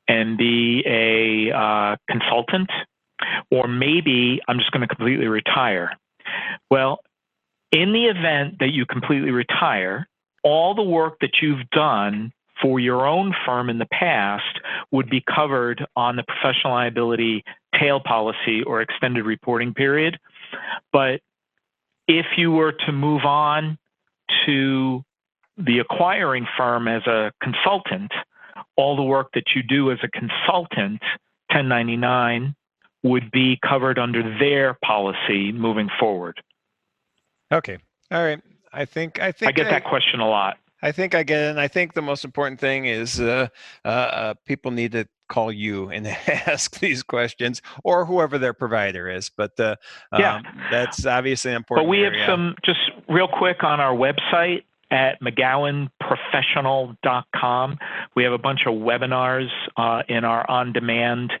and 0.08 0.36
be 0.36 0.82
a 0.84 1.56
uh, 1.56 1.96
consultant, 2.10 2.70
or 3.50 3.68
maybe 3.68 4.40
I'm 4.48 4.58
just 4.58 4.72
going 4.72 4.86
to 4.86 4.92
completely 4.92 5.26
retire. 5.26 5.92
Well, 6.70 7.00
in 7.70 7.92
the 7.92 8.06
event 8.06 8.58
that 8.58 8.72
you 8.72 8.84
completely 8.84 9.30
retire, 9.30 10.08
all 10.42 10.74
the 10.74 10.82
work 10.82 11.18
that 11.20 11.40
you've 11.40 11.68
done 11.70 12.32
for 12.60 12.78
your 12.78 13.06
own 13.06 13.34
firm 13.44 13.68
in 13.68 13.78
the 13.78 13.86
past 13.86 14.60
would 14.90 15.10
be 15.10 15.22
covered 15.34 15.84
on 15.96 16.16
the 16.16 16.22
professional 16.22 16.72
liability 16.72 17.42
tail 17.78 18.00
policy 18.00 18.62
or 18.66 18.80
extended 18.80 19.24
reporting 19.24 19.74
period. 19.74 20.18
But 20.92 21.20
if 22.06 22.26
you 22.36 22.52
were 22.52 22.72
to 22.86 22.92
move 22.92 23.24
on 23.24 23.78
to 24.46 25.02
the 25.56 25.78
acquiring 25.78 26.46
firm 26.56 26.88
as 26.88 27.06
a 27.06 27.32
consultant, 27.42 28.12
all 28.76 28.96
the 28.96 29.02
work 29.02 29.28
that 29.34 29.44
you 29.54 29.62
do 29.62 29.90
as 29.90 29.98
a 30.02 30.08
consultant, 30.08 31.00
1099, 31.50 32.54
would 33.02 33.30
be 33.30 33.58
covered 33.68 33.98
under 33.98 34.38
their 34.38 34.78
policy 34.84 35.52
moving 35.52 35.88
forward. 35.98 36.40
Okay. 37.52 37.78
All 38.10 38.22
right. 38.22 38.40
I 38.72 38.84
think 38.84 39.20
I 39.20 39.32
think 39.32 39.48
I 39.48 39.52
get 39.52 39.66
I, 39.66 39.70
that 39.70 39.84
question 39.84 40.20
a 40.20 40.28
lot. 40.28 40.58
I 40.82 40.92
think 40.92 41.14
I 41.14 41.22
get 41.22 41.40
it. 41.40 41.50
And 41.50 41.60
I 41.60 41.68
think 41.68 41.94
the 41.94 42.02
most 42.02 42.24
important 42.24 42.58
thing 42.58 42.86
is 42.86 43.20
uh, 43.20 43.48
uh, 43.84 43.88
uh, 43.88 44.34
people 44.44 44.72
need 44.72 44.92
to 44.92 45.06
call 45.28 45.52
you 45.52 45.88
and 45.88 46.06
ask 46.46 46.78
these 46.80 47.02
questions 47.02 47.62
or 47.84 48.04
whoever 48.04 48.36
their 48.36 48.52
provider 48.52 49.08
is. 49.08 49.30
But 49.34 49.58
uh, 49.60 49.76
yeah, 50.18 50.36
um, 50.36 50.42
that's 50.70 51.06
obviously 51.06 51.52
important. 51.52 51.86
But 51.86 51.90
we 51.90 52.04
area. 52.04 52.20
have 52.20 52.28
some 52.28 52.56
just 52.64 52.80
real 53.08 53.28
quick 53.28 53.62
on 53.62 53.80
our 53.80 53.94
website 53.94 54.64
at 54.90 55.22
mcgowanprofessional.com. 56.12 57.78
We 58.14 58.24
have 58.24 58.32
a 58.32 58.38
bunch 58.38 58.60
of 58.66 58.74
webinars 58.74 59.48
uh, 59.76 60.02
in 60.08 60.24
our 60.24 60.48
on 60.50 60.72
demand 60.72 61.32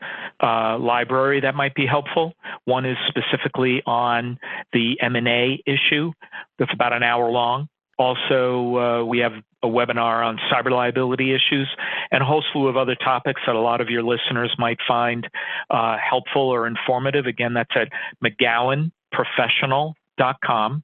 uh, 0.42 0.78
library 0.78 1.40
that 1.40 1.54
might 1.54 1.74
be 1.74 1.86
helpful. 1.86 2.34
One 2.64 2.84
is 2.84 2.98
specifically 3.08 3.82
on 3.86 4.38
the 4.72 5.00
M&A 5.00 5.62
issue, 5.66 6.12
that's 6.58 6.72
about 6.72 6.92
an 6.92 7.02
hour 7.02 7.30
long. 7.30 7.68
Also, 7.98 8.76
uh, 8.76 9.04
we 9.04 9.18
have 9.18 9.32
a 9.62 9.68
webinar 9.68 10.26
on 10.26 10.38
cyber 10.52 10.72
liability 10.72 11.32
issues 11.32 11.68
and 12.10 12.22
a 12.22 12.24
whole 12.24 12.42
slew 12.52 12.66
of 12.66 12.76
other 12.76 12.96
topics 12.96 13.40
that 13.46 13.54
a 13.54 13.60
lot 13.60 13.80
of 13.80 13.88
your 13.90 14.02
listeners 14.02 14.52
might 14.58 14.78
find 14.88 15.28
uh, 15.70 15.96
helpful 15.98 16.48
or 16.48 16.66
informative. 16.66 17.26
Again, 17.26 17.54
that's 17.54 17.70
at 17.76 17.90
mcgowanprofessional.com 18.24 20.82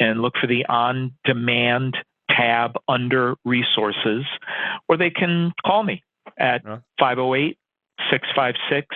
and 0.00 0.22
look 0.22 0.32
for 0.40 0.46
the 0.46 0.64
on 0.66 1.12
demand 1.24 1.98
tab 2.36 2.72
under 2.88 3.34
resources, 3.44 4.24
or 4.88 4.96
they 4.96 5.10
can 5.10 5.52
call 5.64 5.82
me 5.82 6.02
at 6.38 6.62
508 6.98 7.58
656 8.10 8.86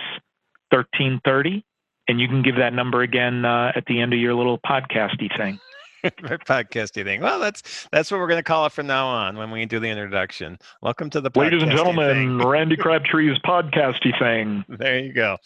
1330. 0.69 1.65
And 2.07 2.19
you 2.19 2.27
can 2.27 2.41
give 2.41 2.57
that 2.57 2.73
number 2.73 3.01
again 3.01 3.45
uh, 3.45 3.71
at 3.75 3.85
the 3.85 4.01
end 4.01 4.13
of 4.13 4.19
your 4.19 4.33
little 4.33 4.59
podcasty 4.59 5.35
thing. 5.37 5.59
podcasty 6.03 7.03
thing. 7.03 7.21
Well, 7.21 7.39
that's 7.39 7.87
that's 7.91 8.09
what 8.09 8.19
we're 8.19 8.27
going 8.27 8.39
to 8.39 8.43
call 8.43 8.65
it 8.65 8.71
from 8.71 8.87
now 8.87 9.07
on 9.07 9.37
when 9.37 9.51
we 9.51 9.65
do 9.65 9.79
the 9.79 9.87
introduction. 9.87 10.57
Welcome 10.81 11.11
to 11.11 11.21
the 11.21 11.29
ladies 11.35 11.61
and 11.61 11.71
gentlemen. 11.71 12.39
Randy 12.39 12.75
Crabtree's 12.77 13.37
podcasty 13.39 14.17
thing. 14.17 14.65
There 14.67 14.99
you 14.99 15.13
go. 15.13 15.37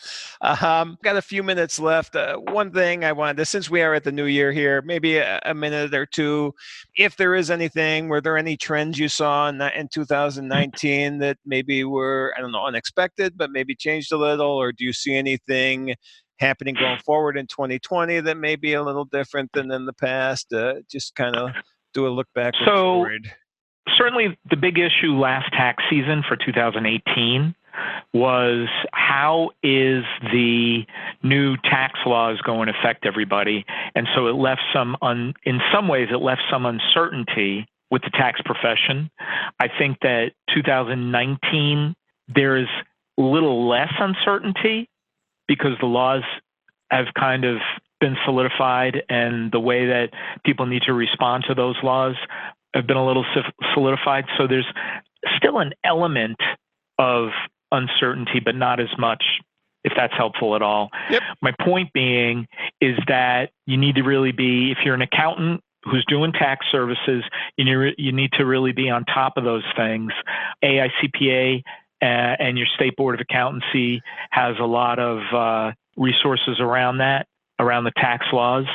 Um, 0.41 0.97
got 1.03 1.17
a 1.17 1.21
few 1.21 1.43
minutes 1.43 1.77
left. 1.77 2.15
Uh, 2.15 2.37
one 2.37 2.71
thing 2.71 3.03
I 3.03 3.11
wanted, 3.11 3.37
to, 3.37 3.45
since 3.45 3.69
we 3.69 3.81
are 3.81 3.93
at 3.93 4.05
the 4.05 4.11
new 4.11 4.25
year 4.25 4.53
here, 4.53 4.81
maybe 4.81 5.17
a, 5.17 5.41
a, 5.45 5.53
minute 5.53 5.93
or 5.93 6.05
two. 6.05 6.53
If 6.95 7.17
there 7.17 7.35
is 7.35 7.51
anything, 7.51 8.07
were 8.07 8.21
there 8.21 8.37
any 8.37 8.55
trends 8.55 8.97
you 8.97 9.09
saw 9.09 9.49
in, 9.49 9.61
in 9.61 9.89
2019 9.93 11.19
that 11.19 11.37
maybe 11.45 11.83
were 11.83 12.33
I 12.37 12.41
don't 12.41 12.53
know 12.53 12.65
unexpected, 12.65 13.37
but 13.37 13.51
maybe 13.51 13.75
changed 13.75 14.13
a 14.13 14.17
little, 14.17 14.51
or 14.51 14.71
do 14.71 14.85
you 14.85 14.93
see 14.93 15.15
anything? 15.15 15.95
Happening 16.39 16.75
going 16.75 16.99
forward 16.99 17.37
in 17.37 17.47
2020 17.47 18.19
that 18.21 18.37
may 18.37 18.55
be 18.55 18.73
a 18.73 18.83
little 18.83 19.05
different 19.05 19.51
than 19.53 19.71
in 19.71 19.85
the 19.85 19.93
past? 19.93 20.51
Uh, 20.53 20.75
just 20.89 21.15
kind 21.15 21.35
of 21.35 21.51
do 21.93 22.07
a 22.07 22.09
look 22.09 22.27
back. 22.33 22.53
So, 22.65 22.75
forward. 22.75 23.31
certainly 23.95 24.37
the 24.49 24.57
big 24.57 24.77
issue 24.77 25.17
last 25.17 25.51
tax 25.53 25.83
season 25.89 26.23
for 26.27 26.35
2018 26.35 27.55
was 28.13 28.67
how 28.93 29.51
is 29.61 30.03
the 30.31 30.85
new 31.23 31.57
tax 31.57 31.99
laws 32.05 32.39
going 32.41 32.67
to 32.67 32.73
affect 32.79 33.05
everybody? 33.05 33.65
And 33.95 34.07
so 34.15 34.27
it 34.27 34.33
left 34.33 34.61
some, 34.73 34.95
un, 35.01 35.33
in 35.43 35.59
some 35.73 35.87
ways, 35.87 36.07
it 36.11 36.21
left 36.21 36.41
some 36.49 36.65
uncertainty 36.65 37.67
with 37.91 38.01
the 38.03 38.09
tax 38.11 38.39
profession. 38.43 39.09
I 39.59 39.67
think 39.67 39.99
that 40.01 40.31
2019, 40.53 41.95
there 42.33 42.57
is 42.57 42.67
little 43.17 43.67
less 43.67 43.93
uncertainty 43.99 44.89
because 45.47 45.73
the 45.79 45.87
laws 45.87 46.23
have 46.91 47.07
kind 47.17 47.45
of 47.45 47.57
been 47.99 48.15
solidified 48.25 49.03
and 49.09 49.51
the 49.51 49.59
way 49.59 49.87
that 49.87 50.09
people 50.45 50.65
need 50.65 50.83
to 50.83 50.93
respond 50.93 51.45
to 51.47 51.55
those 51.55 51.75
laws 51.83 52.15
have 52.73 52.85
been 52.85 52.97
a 52.97 53.05
little 53.05 53.25
solidified. 53.73 54.25
So 54.37 54.47
there's 54.47 54.67
still 55.37 55.59
an 55.59 55.73
element 55.83 56.37
of 56.99 57.29
uncertainty, 57.71 58.41
but 58.43 58.55
not 58.55 58.79
as 58.79 58.89
much, 58.97 59.23
if 59.83 59.93
that's 59.95 60.13
helpful 60.15 60.55
at 60.55 60.61
all. 60.61 60.89
Yep. 61.09 61.21
My 61.41 61.53
point 61.61 61.93
being 61.93 62.47
is 62.81 62.97
that 63.07 63.51
you 63.65 63.77
need 63.77 63.95
to 63.95 64.03
really 64.03 64.31
be, 64.31 64.71
if 64.71 64.79
you're 64.83 64.95
an 64.95 65.01
accountant 65.01 65.61
who's 65.83 66.05
doing 66.07 66.31
tax 66.31 66.65
services, 66.71 67.23
you 67.57 67.91
you 67.97 68.11
need 68.11 68.31
to 68.33 68.45
really 68.45 68.71
be 68.71 68.89
on 68.89 69.05
top 69.05 69.37
of 69.37 69.43
those 69.43 69.63
things. 69.75 70.11
AICPA 70.63 71.61
and 72.05 72.57
your 72.57 72.67
state 72.75 72.95
board 72.95 73.15
of 73.15 73.21
accountancy 73.21 74.01
has 74.31 74.55
a 74.59 74.65
lot 74.65 74.99
of 74.99 75.19
uh, 75.33 75.71
resources 75.97 76.59
around 76.59 76.99
that 76.99 77.27
around 77.59 77.85
the 77.85 77.91
tax 77.91 78.25
laws 78.33 78.65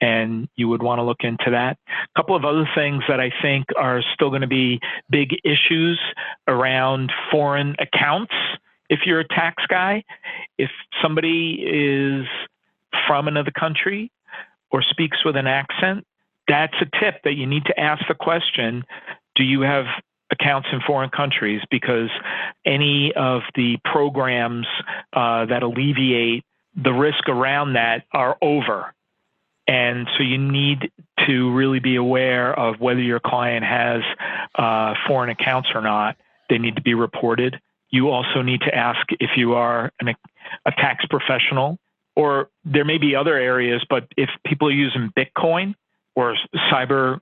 and 0.00 0.48
you 0.56 0.68
would 0.68 0.82
want 0.82 0.98
to 0.98 1.02
look 1.02 1.20
into 1.20 1.50
that. 1.50 1.78
A 1.88 2.20
couple 2.20 2.36
of 2.36 2.44
other 2.44 2.68
things 2.74 3.02
that 3.08 3.20
i 3.20 3.30
think 3.42 3.66
are 3.76 4.02
still 4.14 4.28
going 4.28 4.42
to 4.42 4.46
be 4.46 4.80
big 5.10 5.30
issues 5.44 5.98
around 6.48 7.12
foreign 7.30 7.74
accounts 7.78 8.34
if 8.88 9.00
you're 9.06 9.20
a 9.20 9.28
tax 9.28 9.64
guy 9.68 10.04
if 10.58 10.70
somebody 11.02 11.54
is 11.62 12.26
from 13.06 13.28
another 13.28 13.50
country 13.50 14.10
or 14.70 14.82
speaks 14.82 15.24
with 15.24 15.36
an 15.36 15.46
accent 15.46 16.06
that's 16.48 16.74
a 16.80 17.00
tip 17.00 17.22
that 17.24 17.34
you 17.34 17.46
need 17.46 17.64
to 17.64 17.78
ask 17.78 18.02
the 18.08 18.14
question 18.14 18.84
do 19.34 19.44
you 19.44 19.62
have 19.62 19.86
accounts 20.30 20.68
in 20.72 20.80
foreign 20.86 21.10
countries 21.10 21.60
because 21.70 22.10
any 22.64 23.12
of 23.14 23.42
the 23.54 23.78
programs 23.84 24.66
uh, 25.12 25.46
that 25.46 25.62
alleviate 25.62 26.44
the 26.74 26.92
risk 26.92 27.28
around 27.28 27.74
that 27.74 28.04
are 28.12 28.36
over. 28.42 28.92
And 29.68 30.06
so 30.16 30.22
you 30.22 30.38
need 30.38 30.90
to 31.26 31.52
really 31.52 31.80
be 31.80 31.96
aware 31.96 32.56
of 32.58 32.80
whether 32.80 33.00
your 33.00 33.20
client 33.20 33.64
has 33.64 34.02
uh, 34.54 34.94
foreign 35.08 35.30
accounts 35.30 35.70
or 35.74 35.80
not. 35.80 36.16
They 36.48 36.58
need 36.58 36.76
to 36.76 36.82
be 36.82 36.94
reported. 36.94 37.60
You 37.90 38.10
also 38.10 38.42
need 38.42 38.60
to 38.60 38.74
ask 38.74 39.00
if 39.10 39.30
you 39.36 39.54
are 39.54 39.90
an, 40.00 40.14
a 40.66 40.70
tax 40.72 41.04
professional, 41.06 41.78
or 42.14 42.48
there 42.64 42.84
may 42.84 42.98
be 42.98 43.16
other 43.16 43.36
areas, 43.36 43.84
but 43.88 44.06
if 44.16 44.28
people 44.44 44.68
are 44.68 44.72
using 44.72 45.12
Bitcoin 45.16 45.74
or 46.14 46.36
cyber 46.70 47.20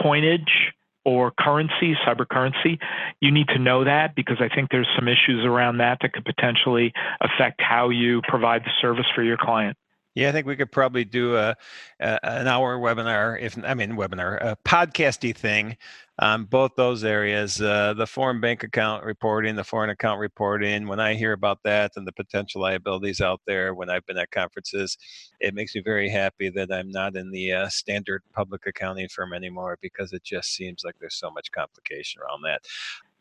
coinage, 0.00 0.72
or 1.04 1.32
currency, 1.38 1.94
cyber 2.06 2.26
currency, 2.28 2.78
you 3.20 3.30
need 3.30 3.48
to 3.48 3.58
know 3.58 3.84
that 3.84 4.14
because 4.14 4.38
I 4.40 4.54
think 4.54 4.70
there's 4.70 4.88
some 4.96 5.08
issues 5.08 5.44
around 5.44 5.78
that 5.78 5.98
that 6.02 6.12
could 6.12 6.24
potentially 6.24 6.92
affect 7.20 7.60
how 7.60 7.90
you 7.90 8.22
provide 8.26 8.62
the 8.64 8.70
service 8.80 9.06
for 9.14 9.22
your 9.22 9.36
client. 9.36 9.76
Yeah, 10.14 10.28
I 10.28 10.32
think 10.32 10.46
we 10.46 10.54
could 10.54 10.70
probably 10.70 11.04
do 11.04 11.36
a, 11.36 11.56
a 11.98 12.24
an 12.24 12.46
hour 12.46 12.78
webinar, 12.78 13.40
if 13.40 13.58
I 13.64 13.74
mean 13.74 13.92
webinar, 13.92 14.38
a 14.40 14.56
podcasty 14.64 15.34
thing 15.34 15.76
on 16.20 16.44
both 16.44 16.76
those 16.76 17.02
areas. 17.02 17.60
Uh, 17.60 17.94
the 17.94 18.06
foreign 18.06 18.40
bank 18.40 18.62
account 18.62 19.04
reporting, 19.04 19.56
the 19.56 19.64
foreign 19.64 19.90
account 19.90 20.20
reporting. 20.20 20.86
When 20.86 21.00
I 21.00 21.14
hear 21.14 21.32
about 21.32 21.58
that 21.64 21.92
and 21.96 22.06
the 22.06 22.12
potential 22.12 22.60
liabilities 22.60 23.20
out 23.20 23.40
there, 23.44 23.74
when 23.74 23.90
I've 23.90 24.06
been 24.06 24.18
at 24.18 24.30
conferences, 24.30 24.96
it 25.40 25.52
makes 25.52 25.74
me 25.74 25.82
very 25.84 26.08
happy 26.08 26.48
that 26.50 26.70
I'm 26.72 26.90
not 26.90 27.16
in 27.16 27.32
the 27.32 27.50
uh, 27.52 27.68
standard 27.68 28.22
public 28.32 28.66
accounting 28.66 29.08
firm 29.08 29.32
anymore 29.32 29.78
because 29.82 30.12
it 30.12 30.22
just 30.22 30.54
seems 30.54 30.84
like 30.84 30.94
there's 31.00 31.16
so 31.18 31.30
much 31.32 31.50
complication 31.50 32.22
around 32.22 32.42
that. 32.42 32.60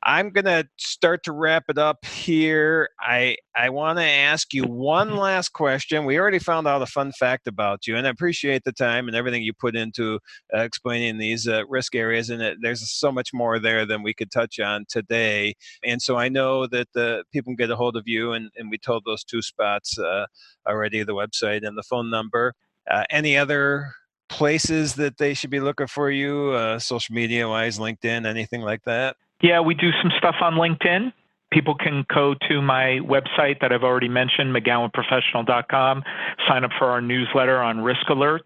I'm 0.05 0.31
going 0.31 0.45
to 0.45 0.67
start 0.77 1.23
to 1.23 1.31
wrap 1.31 1.65
it 1.69 1.77
up 1.77 2.05
here. 2.05 2.89
I 2.99 3.37
I 3.55 3.69
want 3.69 3.99
to 3.99 4.03
ask 4.03 4.53
you 4.53 4.63
one 4.63 5.15
last 5.15 5.49
question. 5.49 6.05
We 6.05 6.19
already 6.19 6.39
found 6.39 6.67
out 6.67 6.81
a 6.81 6.85
fun 6.85 7.11
fact 7.13 7.47
about 7.47 7.87
you, 7.87 7.95
and 7.95 8.05
I 8.05 8.09
appreciate 8.09 8.63
the 8.65 8.73
time 8.73 9.07
and 9.07 9.15
everything 9.15 9.43
you 9.43 9.53
put 9.53 9.75
into 9.75 10.19
uh, 10.53 10.59
explaining 10.61 11.17
these 11.17 11.47
uh, 11.47 11.65
risk 11.67 11.95
areas. 11.95 12.29
And 12.29 12.41
it, 12.41 12.57
there's 12.61 12.89
so 12.91 13.11
much 13.11 13.33
more 13.33 13.59
there 13.59 13.85
than 13.85 14.03
we 14.03 14.13
could 14.13 14.31
touch 14.31 14.59
on 14.59 14.85
today. 14.89 15.55
And 15.83 16.01
so 16.01 16.17
I 16.17 16.29
know 16.29 16.67
that 16.67 16.87
the 16.93 17.23
people 17.31 17.51
can 17.51 17.55
get 17.55 17.71
a 17.71 17.75
hold 17.75 17.95
of 17.95 18.07
you, 18.07 18.33
and, 18.33 18.49
and 18.57 18.69
we 18.69 18.77
told 18.77 19.03
those 19.05 19.23
two 19.23 19.41
spots 19.41 19.97
uh, 19.97 20.25
already: 20.67 21.03
the 21.03 21.15
website 21.15 21.65
and 21.65 21.77
the 21.77 21.83
phone 21.83 22.09
number. 22.09 22.53
Uh, 22.89 23.05
any 23.09 23.37
other 23.37 23.93
places 24.27 24.95
that 24.95 25.17
they 25.17 25.33
should 25.33 25.49
be 25.49 25.59
looking 25.59 25.87
for 25.87 26.09
you, 26.09 26.49
uh, 26.49 26.79
social 26.79 27.15
media 27.15 27.47
wise, 27.47 27.77
LinkedIn, 27.77 28.25
anything 28.25 28.61
like 28.61 28.83
that? 28.83 29.15
Yeah, 29.43 29.59
we 29.59 29.75
do 29.75 29.91
some 30.01 30.09
stuff 30.17 30.35
on 30.41 30.53
LinkedIn. 30.53 31.11
People 31.51 31.75
can 31.75 32.05
go 32.11 32.33
to 32.49 32.61
my 32.61 32.99
website 33.03 33.59
that 33.59 33.73
I've 33.73 33.83
already 33.83 34.07
mentioned, 34.07 34.55
McGowanprofessional.com, 34.55 36.03
sign 36.47 36.63
up 36.63 36.71
for 36.79 36.89
our 36.89 37.01
newsletter 37.01 37.61
on 37.61 37.81
risk 37.81 38.07
alerts, 38.07 38.39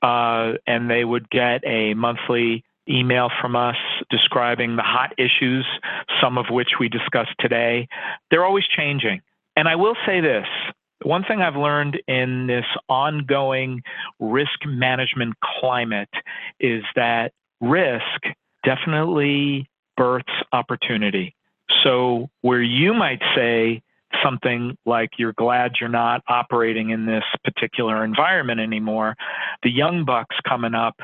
uh, 0.00 0.56
and 0.64 0.88
they 0.88 1.04
would 1.04 1.28
get 1.28 1.66
a 1.66 1.92
monthly 1.94 2.64
email 2.88 3.30
from 3.40 3.56
us 3.56 3.76
describing 4.10 4.76
the 4.76 4.82
hot 4.82 5.12
issues, 5.18 5.66
some 6.22 6.38
of 6.38 6.46
which 6.50 6.68
we 6.78 6.88
discussed 6.88 7.34
today. 7.40 7.88
They're 8.30 8.44
always 8.44 8.64
changing. 8.64 9.20
And 9.56 9.68
I 9.68 9.74
will 9.74 9.96
say 10.06 10.20
this 10.20 10.46
one 11.02 11.24
thing 11.24 11.42
I've 11.42 11.56
learned 11.56 12.00
in 12.06 12.46
this 12.46 12.64
ongoing 12.88 13.82
risk 14.20 14.64
management 14.64 15.34
climate 15.60 16.08
is 16.60 16.84
that 16.94 17.32
risk 17.60 18.34
definitely 18.64 19.68
births 19.98 20.32
opportunity. 20.52 21.34
So, 21.82 22.30
where 22.40 22.62
you 22.62 22.94
might 22.94 23.20
say 23.34 23.82
something 24.22 24.76
like 24.86 25.10
you're 25.18 25.34
glad 25.34 25.72
you're 25.80 25.90
not 25.90 26.22
operating 26.28 26.90
in 26.90 27.04
this 27.04 27.24
particular 27.44 28.04
environment 28.04 28.60
anymore, 28.60 29.16
the 29.62 29.70
young 29.70 30.06
bucks 30.06 30.36
coming 30.48 30.74
up 30.74 30.96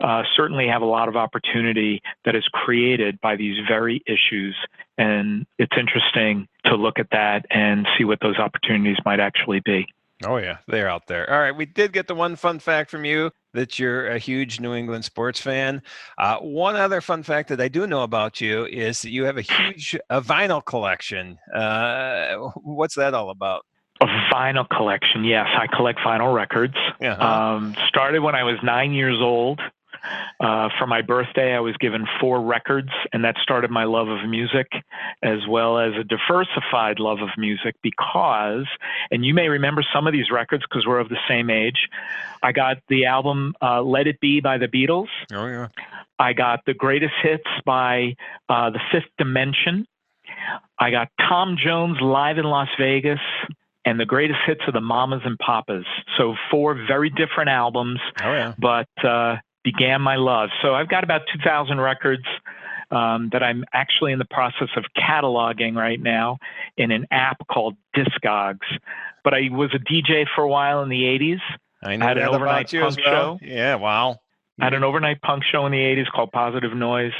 uh, 0.00 0.22
certainly 0.34 0.66
have 0.66 0.82
a 0.82 0.86
lot 0.86 1.08
of 1.08 1.16
opportunity 1.16 2.02
that 2.24 2.34
is 2.34 2.44
created 2.52 3.20
by 3.20 3.36
these 3.36 3.56
very 3.68 4.02
issues. 4.06 4.56
And 4.98 5.46
it's 5.58 5.76
interesting 5.78 6.48
to 6.66 6.74
look 6.74 6.98
at 6.98 7.08
that 7.12 7.46
and 7.50 7.86
see 7.96 8.04
what 8.04 8.18
those 8.20 8.36
opportunities 8.36 8.96
might 9.04 9.20
actually 9.20 9.60
be. 9.60 9.86
Oh, 10.26 10.36
yeah, 10.36 10.58
they're 10.68 10.88
out 10.88 11.06
there. 11.06 11.30
All 11.30 11.38
right, 11.38 11.56
we 11.56 11.64
did 11.64 11.92
get 11.92 12.06
the 12.06 12.14
one 12.14 12.36
fun 12.36 12.58
fact 12.58 12.90
from 12.90 13.04
you 13.04 13.30
that 13.54 13.78
you're 13.78 14.08
a 14.08 14.18
huge 14.18 14.60
New 14.60 14.74
England 14.74 15.04
sports 15.04 15.40
fan. 15.40 15.82
Uh, 16.18 16.36
one 16.38 16.76
other 16.76 17.00
fun 17.00 17.22
fact 17.22 17.48
that 17.48 17.60
I 17.60 17.68
do 17.68 17.86
know 17.86 18.02
about 18.02 18.40
you 18.40 18.66
is 18.66 19.02
that 19.02 19.10
you 19.10 19.24
have 19.24 19.38
a 19.38 19.42
huge 19.42 19.96
a 20.10 20.20
vinyl 20.20 20.64
collection. 20.64 21.38
Uh, 21.54 22.36
what's 22.56 22.96
that 22.96 23.14
all 23.14 23.30
about? 23.30 23.64
A 24.02 24.06
vinyl 24.32 24.68
collection, 24.68 25.24
yes. 25.24 25.46
I 25.58 25.66
collect 25.74 25.98
vinyl 26.00 26.34
records. 26.34 26.76
Uh-huh. 27.02 27.22
Um, 27.22 27.74
started 27.88 28.20
when 28.20 28.34
I 28.34 28.44
was 28.44 28.56
nine 28.62 28.92
years 28.92 29.18
old. 29.20 29.60
Uh, 30.40 30.68
for 30.78 30.86
my 30.86 31.02
birthday, 31.02 31.54
I 31.54 31.60
was 31.60 31.76
given 31.76 32.06
four 32.20 32.40
records, 32.40 32.90
and 33.12 33.24
that 33.24 33.36
started 33.42 33.70
my 33.70 33.84
love 33.84 34.08
of 34.08 34.28
music 34.28 34.68
as 35.22 35.40
well 35.48 35.78
as 35.78 35.92
a 35.94 36.04
diversified 36.04 36.98
love 36.98 37.20
of 37.20 37.28
music 37.36 37.76
because, 37.82 38.66
and 39.10 39.24
you 39.24 39.34
may 39.34 39.48
remember 39.48 39.84
some 39.92 40.06
of 40.06 40.12
these 40.12 40.30
records 40.30 40.64
because 40.68 40.86
we're 40.86 41.00
of 41.00 41.08
the 41.08 41.18
same 41.28 41.50
age. 41.50 41.88
I 42.42 42.52
got 42.52 42.78
the 42.88 43.06
album 43.06 43.54
uh, 43.60 43.82
Let 43.82 44.06
It 44.06 44.20
Be 44.20 44.40
by 44.40 44.58
the 44.58 44.68
Beatles. 44.68 45.08
Oh, 45.32 45.46
yeah. 45.46 45.68
I 46.18 46.32
got 46.32 46.60
the 46.66 46.74
greatest 46.74 47.14
hits 47.22 47.48
by 47.64 48.14
uh, 48.48 48.70
The 48.70 48.80
Fifth 48.92 49.10
Dimension. 49.18 49.86
I 50.78 50.90
got 50.90 51.08
Tom 51.18 51.56
Jones 51.62 51.98
live 52.00 52.38
in 52.38 52.44
Las 52.44 52.68
Vegas 52.78 53.20
and 53.84 53.98
the 53.98 54.04
greatest 54.04 54.38
hits 54.46 54.60
of 54.66 54.74
the 54.74 54.80
Mamas 54.80 55.22
and 55.24 55.38
Papas. 55.38 55.84
So 56.18 56.34
four 56.50 56.74
very 56.74 57.10
different 57.10 57.50
albums. 57.50 58.00
Oh, 58.22 58.32
yeah. 58.32 58.54
But 58.58 58.88
uh, 59.04 59.36
began 59.64 60.00
my 60.00 60.16
love. 60.16 60.50
So 60.62 60.74
I've 60.74 60.88
got 60.88 61.04
about 61.04 61.22
2,000 61.32 61.80
records 61.80 62.24
um, 62.90 63.30
that 63.32 63.42
I'm 63.42 63.64
actually 63.72 64.12
in 64.12 64.18
the 64.18 64.24
process 64.24 64.68
of 64.76 64.84
cataloging 64.96 65.74
right 65.76 66.00
now 66.00 66.38
in 66.76 66.90
an 66.90 67.06
app 67.10 67.46
called 67.48 67.76
Discogs. 67.96 68.66
But 69.22 69.34
I 69.34 69.48
was 69.50 69.70
a 69.74 69.78
DJ 69.78 70.24
for 70.34 70.42
a 70.42 70.48
while 70.48 70.82
in 70.82 70.88
the 70.88 71.02
80s. 71.02 71.40
I 71.82 71.96
know 71.96 72.06
had 72.06 72.18
an 72.18 72.28
overnight 72.28 72.70
punk 72.70 72.96
well. 73.04 73.38
show. 73.38 73.38
Yeah, 73.42 73.76
wow. 73.76 74.20
I 74.60 74.64
had 74.64 74.74
an 74.74 74.84
overnight 74.84 75.22
punk 75.22 75.44
show 75.50 75.64
in 75.66 75.72
the 75.72 75.78
80s 75.78 76.10
called 76.10 76.32
Positive 76.32 76.74
Noise. 76.74 77.12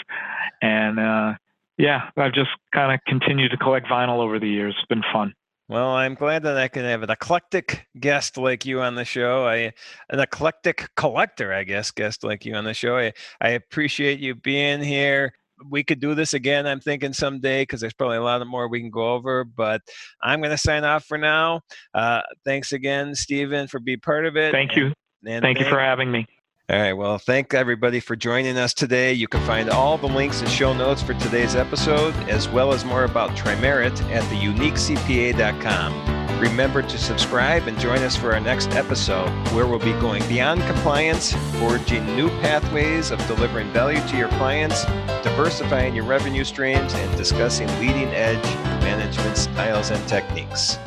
And 0.60 0.98
uh, 0.98 1.34
yeah, 1.78 2.10
I've 2.16 2.34
just 2.34 2.50
kind 2.72 2.92
of 2.92 3.00
continued 3.06 3.52
to 3.52 3.56
collect 3.56 3.86
vinyl 3.86 4.18
over 4.18 4.38
the 4.38 4.48
years. 4.48 4.74
It's 4.78 4.86
been 4.88 5.02
fun. 5.12 5.34
Well, 5.70 5.90
I'm 5.90 6.14
glad 6.14 6.42
that 6.42 6.56
I 6.56 6.66
can 6.66 6.84
have 6.84 7.04
an 7.04 7.10
eclectic 7.10 7.86
guest 8.00 8.36
like 8.36 8.66
you 8.66 8.80
on 8.80 8.96
the 8.96 9.04
show. 9.04 9.46
I 9.46 9.72
an 10.08 10.18
eclectic 10.18 10.90
collector, 10.96 11.52
I 11.52 11.62
guess, 11.62 11.92
guest 11.92 12.24
like 12.24 12.44
you 12.44 12.56
on 12.56 12.64
the 12.64 12.74
show. 12.74 12.96
I, 12.98 13.12
I 13.40 13.50
appreciate 13.50 14.18
you 14.18 14.34
being 14.34 14.82
here 14.82 15.32
we 15.68 15.84
could 15.84 16.00
do 16.00 16.14
this 16.14 16.32
again. 16.32 16.66
I'm 16.66 16.80
thinking 16.80 17.12
someday 17.12 17.62
because 17.62 17.80
there's 17.80 17.92
probably 17.92 18.16
a 18.16 18.22
lot 18.22 18.44
more 18.46 18.68
we 18.68 18.80
can 18.80 18.90
go 18.90 19.12
over. 19.12 19.44
But 19.44 19.82
I'm 20.22 20.40
going 20.40 20.50
to 20.50 20.58
sign 20.58 20.84
off 20.84 21.04
for 21.04 21.18
now. 21.18 21.60
Uh, 21.94 22.22
thanks 22.44 22.72
again, 22.72 23.14
Stephen, 23.14 23.68
for 23.68 23.78
being 23.78 24.00
part 24.00 24.26
of 24.26 24.36
it. 24.36 24.52
Thank 24.52 24.74
you. 24.74 24.86
And 25.26 25.42
thank, 25.42 25.42
thank 25.42 25.60
you 25.60 25.66
for 25.66 25.78
having 25.78 26.10
me. 26.10 26.26
All 26.70 26.78
right. 26.78 26.92
Well, 26.92 27.18
thank 27.18 27.52
everybody 27.52 27.98
for 27.98 28.14
joining 28.14 28.56
us 28.56 28.72
today. 28.72 29.12
You 29.12 29.26
can 29.26 29.40
find 29.40 29.70
all 29.70 29.98
the 29.98 30.06
links 30.06 30.40
and 30.40 30.48
show 30.48 30.72
notes 30.72 31.02
for 31.02 31.14
today's 31.14 31.56
episode, 31.56 32.14
as 32.28 32.48
well 32.48 32.72
as 32.72 32.84
more 32.84 33.02
about 33.02 33.30
Trimerit 33.30 34.00
at 34.12 34.22
theuniquecpa.com. 34.24 36.40
Remember 36.40 36.82
to 36.82 36.96
subscribe 36.96 37.66
and 37.66 37.76
join 37.80 37.98
us 37.98 38.14
for 38.14 38.32
our 38.32 38.38
next 38.38 38.70
episode, 38.70 39.30
where 39.52 39.66
we'll 39.66 39.80
be 39.80 39.94
going 39.94 40.22
beyond 40.28 40.62
compliance, 40.62 41.32
forging 41.58 42.06
new 42.14 42.28
pathways 42.40 43.10
of 43.10 43.18
delivering 43.26 43.72
value 43.72 44.00
to 44.06 44.16
your 44.16 44.28
clients, 44.28 44.84
diversifying 45.24 45.92
your 45.92 46.04
revenue 46.04 46.44
streams, 46.44 46.94
and 46.94 47.16
discussing 47.16 47.66
leading 47.80 48.06
edge 48.14 48.44
management 48.84 49.36
styles 49.36 49.90
and 49.90 50.08
techniques. 50.08 50.78